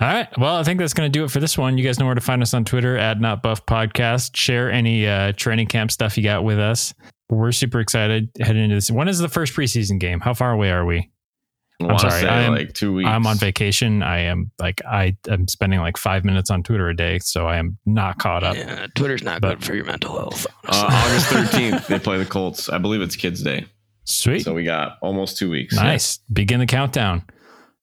All 0.00 0.08
right. 0.08 0.26
Well, 0.36 0.56
I 0.56 0.64
think 0.64 0.80
that's 0.80 0.94
going 0.94 1.10
to 1.12 1.16
do 1.16 1.22
it 1.24 1.30
for 1.30 1.38
this 1.38 1.56
one. 1.56 1.78
You 1.78 1.84
guys 1.84 2.00
know 2.00 2.06
where 2.06 2.14
to 2.16 2.20
find 2.20 2.42
us 2.42 2.54
on 2.54 2.64
Twitter 2.64 2.96
at 2.96 3.20
Not 3.20 3.40
Buff 3.40 3.64
Podcast. 3.66 4.34
Share 4.34 4.68
any 4.68 5.06
uh, 5.06 5.30
training 5.36 5.68
camp 5.68 5.92
stuff 5.92 6.16
you 6.16 6.24
got 6.24 6.42
with 6.42 6.58
us. 6.58 6.92
We're 7.28 7.52
super 7.52 7.78
excited 7.78 8.30
heading 8.40 8.64
into 8.64 8.74
this. 8.74 8.90
When 8.90 9.06
is 9.06 9.20
the 9.20 9.28
first 9.28 9.54
preseason 9.54 10.00
game? 10.00 10.18
How 10.18 10.34
far 10.34 10.50
away 10.50 10.70
are 10.72 10.84
we? 10.84 11.08
I'm 11.80 11.90
to 11.96 11.98
sorry, 12.10 12.26
I 12.26 12.42
am- 12.42 12.52
like 12.54 12.72
two 12.74 12.94
weeks. 12.94 13.08
I'm 13.08 13.26
on 13.28 13.36
vacation. 13.36 14.02
I 14.02 14.20
am 14.22 14.50
like 14.58 14.82
I 14.84 15.16
am 15.28 15.46
spending 15.46 15.78
like 15.78 15.96
five 15.96 16.24
minutes 16.24 16.50
on 16.50 16.62
Twitter 16.64 16.88
a 16.88 16.96
day, 16.96 17.20
so 17.20 17.46
I 17.46 17.56
am 17.58 17.78
not 17.86 18.18
caught 18.18 18.42
up. 18.42 18.56
Yeah, 18.56 18.86
Twitter's 18.96 19.22
not 19.22 19.40
But- 19.40 19.60
good 19.60 19.64
for 19.64 19.74
your 19.76 19.84
mental 19.84 20.18
health. 20.18 20.46
Uh, 20.66 20.88
August 20.90 21.26
13th, 21.54 21.86
they 21.86 21.98
play 22.00 22.18
the 22.18 22.26
Colts. 22.26 22.68
I 22.68 22.78
believe 22.78 23.00
it's 23.00 23.16
Kids 23.16 23.42
Day. 23.42 23.66
Sweet. 24.04 24.40
So 24.40 24.52
we 24.54 24.64
got 24.64 24.98
almost 25.02 25.38
two 25.38 25.48
weeks. 25.50 25.76
Nice. 25.76 26.18
Begin 26.32 26.58
the 26.58 26.66
countdown. 26.66 27.22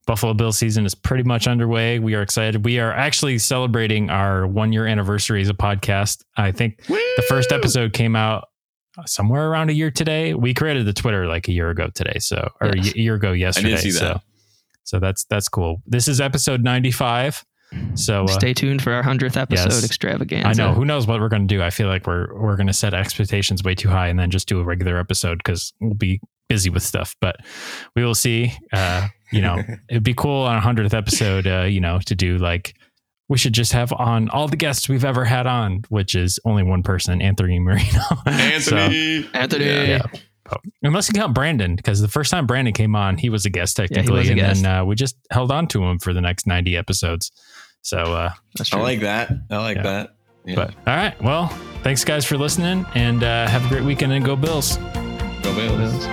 Buffalo 0.07 0.33
Bill 0.33 0.51
season 0.51 0.85
is 0.85 0.95
pretty 0.95 1.23
much 1.23 1.47
underway. 1.47 1.99
We 1.99 2.15
are 2.15 2.21
excited. 2.23 2.65
We 2.65 2.79
are 2.79 2.91
actually 2.91 3.37
celebrating 3.37 4.09
our 4.09 4.47
one 4.47 4.73
year 4.73 4.87
anniversary 4.87 5.41
as 5.41 5.49
a 5.49 5.53
podcast. 5.53 6.23
I 6.37 6.51
think 6.51 6.83
the 6.87 7.23
first 7.29 7.51
episode 7.51 7.93
came 7.93 8.15
out 8.15 8.45
somewhere 9.05 9.49
around 9.49 9.69
a 9.69 9.73
year 9.73 9.91
today. 9.91 10.33
We 10.33 10.53
created 10.53 10.85
the 10.87 10.93
Twitter 10.93 11.27
like 11.27 11.47
a 11.47 11.51
year 11.51 11.69
ago 11.69 11.89
today, 11.93 12.17
so 12.19 12.49
or 12.61 12.75
Yes. 12.75 12.93
a 12.93 12.99
year 12.99 13.13
ago 13.15 13.33
yesterday. 13.33 13.75
see 13.77 13.91
that. 13.91 13.99
So, 13.99 14.21
so 14.85 14.99
that's 14.99 15.25
that's 15.25 15.49
cool. 15.49 15.83
This 15.85 16.07
is 16.07 16.19
episode 16.21 16.63
ninety 16.63 16.91
five. 16.91 17.43
So 17.95 18.23
uh, 18.23 18.27
Stay 18.27 18.53
tuned 18.53 18.81
for 18.81 18.93
our 18.93 19.03
hundredth 19.03 19.35
episode 19.35 19.73
yes. 19.73 19.83
extravaganza. 19.83 20.47
I 20.47 20.53
know. 20.53 20.73
Who 20.73 20.85
knows 20.85 21.05
what 21.05 21.19
we're 21.19 21.27
going 21.27 21.45
to 21.45 21.53
do? 21.53 21.61
I 21.61 21.69
feel 21.69 21.89
like 21.89 22.07
we're 22.07 22.33
we're 22.33 22.55
going 22.55 22.67
to 22.67 22.73
set 22.73 22.93
expectations 22.93 23.61
way 23.61 23.75
too 23.75 23.89
high 23.89 24.07
and 24.07 24.17
then 24.17 24.31
just 24.31 24.47
do 24.47 24.61
a 24.61 24.63
regular 24.63 24.97
episode 24.97 25.39
because 25.39 25.73
we'll 25.81 25.93
be 25.93 26.21
busy 26.49 26.69
with 26.69 26.83
stuff. 26.83 27.15
But 27.21 27.37
we 27.95 28.03
will 28.03 28.15
see. 28.15 28.53
Uh, 28.73 29.07
you 29.31 29.41
know, 29.41 29.61
it'd 29.89 30.03
be 30.03 30.13
cool 30.13 30.43
on 30.43 30.57
a 30.57 30.61
hundredth 30.61 30.93
episode. 30.93 31.47
Uh, 31.47 31.63
you 31.63 31.79
know, 31.81 31.99
to 32.05 32.15
do 32.15 32.37
like 32.37 32.75
we 33.29 33.37
should 33.37 33.53
just 33.53 33.73
have 33.73 33.91
on 33.93 34.29
all 34.29 34.47
the 34.47 34.55
guests 34.55 34.87
we've 34.87 35.03
ever 35.03 35.25
had 35.25 35.47
on, 35.47 35.83
which 35.89 36.15
is 36.15 36.39
only 36.45 36.63
one 36.63 36.81
person, 36.83 37.21
Anthony 37.21 37.59
Marino. 37.59 37.83
So, 38.59 38.75
Anthony. 38.77 39.29
Anthony. 39.33 39.65
Yeah. 39.65 39.83
yeah. 39.83 40.01
Oh, 40.49 40.55
Unless 40.81 41.09
you 41.09 41.13
count 41.13 41.33
Brandon, 41.33 41.75
because 41.75 41.99
the 41.99 42.07
first 42.07 42.31
time 42.31 42.47
Brandon 42.47 42.73
came 42.73 42.95
on, 42.95 43.17
he 43.17 43.29
was 43.29 43.45
a 43.45 43.49
guest 43.49 43.75
technically, 43.75 44.19
was 44.19 44.27
a 44.29 44.31
and 44.31 44.39
guest. 44.39 44.63
then 44.63 44.79
uh, 44.79 44.85
we 44.85 44.95
just 44.95 45.17
held 45.29 45.51
on 45.51 45.67
to 45.67 45.83
him 45.83 45.99
for 45.99 46.13
the 46.13 46.21
next 46.21 46.47
ninety 46.47 46.77
episodes. 46.77 47.31
So 47.81 47.97
uh, 47.97 48.29
That's 48.57 48.73
I 48.73 48.79
like 48.79 49.01
that. 49.01 49.29
I 49.51 49.57
like 49.57 49.75
Yeah. 49.77 49.83
that. 49.83 50.15
Yeah. 50.45 50.55
But 50.55 50.69
all 50.87 50.95
right, 50.95 51.21
well, 51.21 51.47
thanks 51.83 52.05
guys 52.05 52.23
for 52.23 52.37
listening, 52.37 52.85
and 52.95 53.21
uh, 53.23 53.47
have 53.49 53.65
a 53.65 53.67
great 53.67 53.83
weekend 53.83 54.13
and 54.13 54.23
go 54.23 54.37
Bills. 54.37 54.77
Bills. 55.57 56.07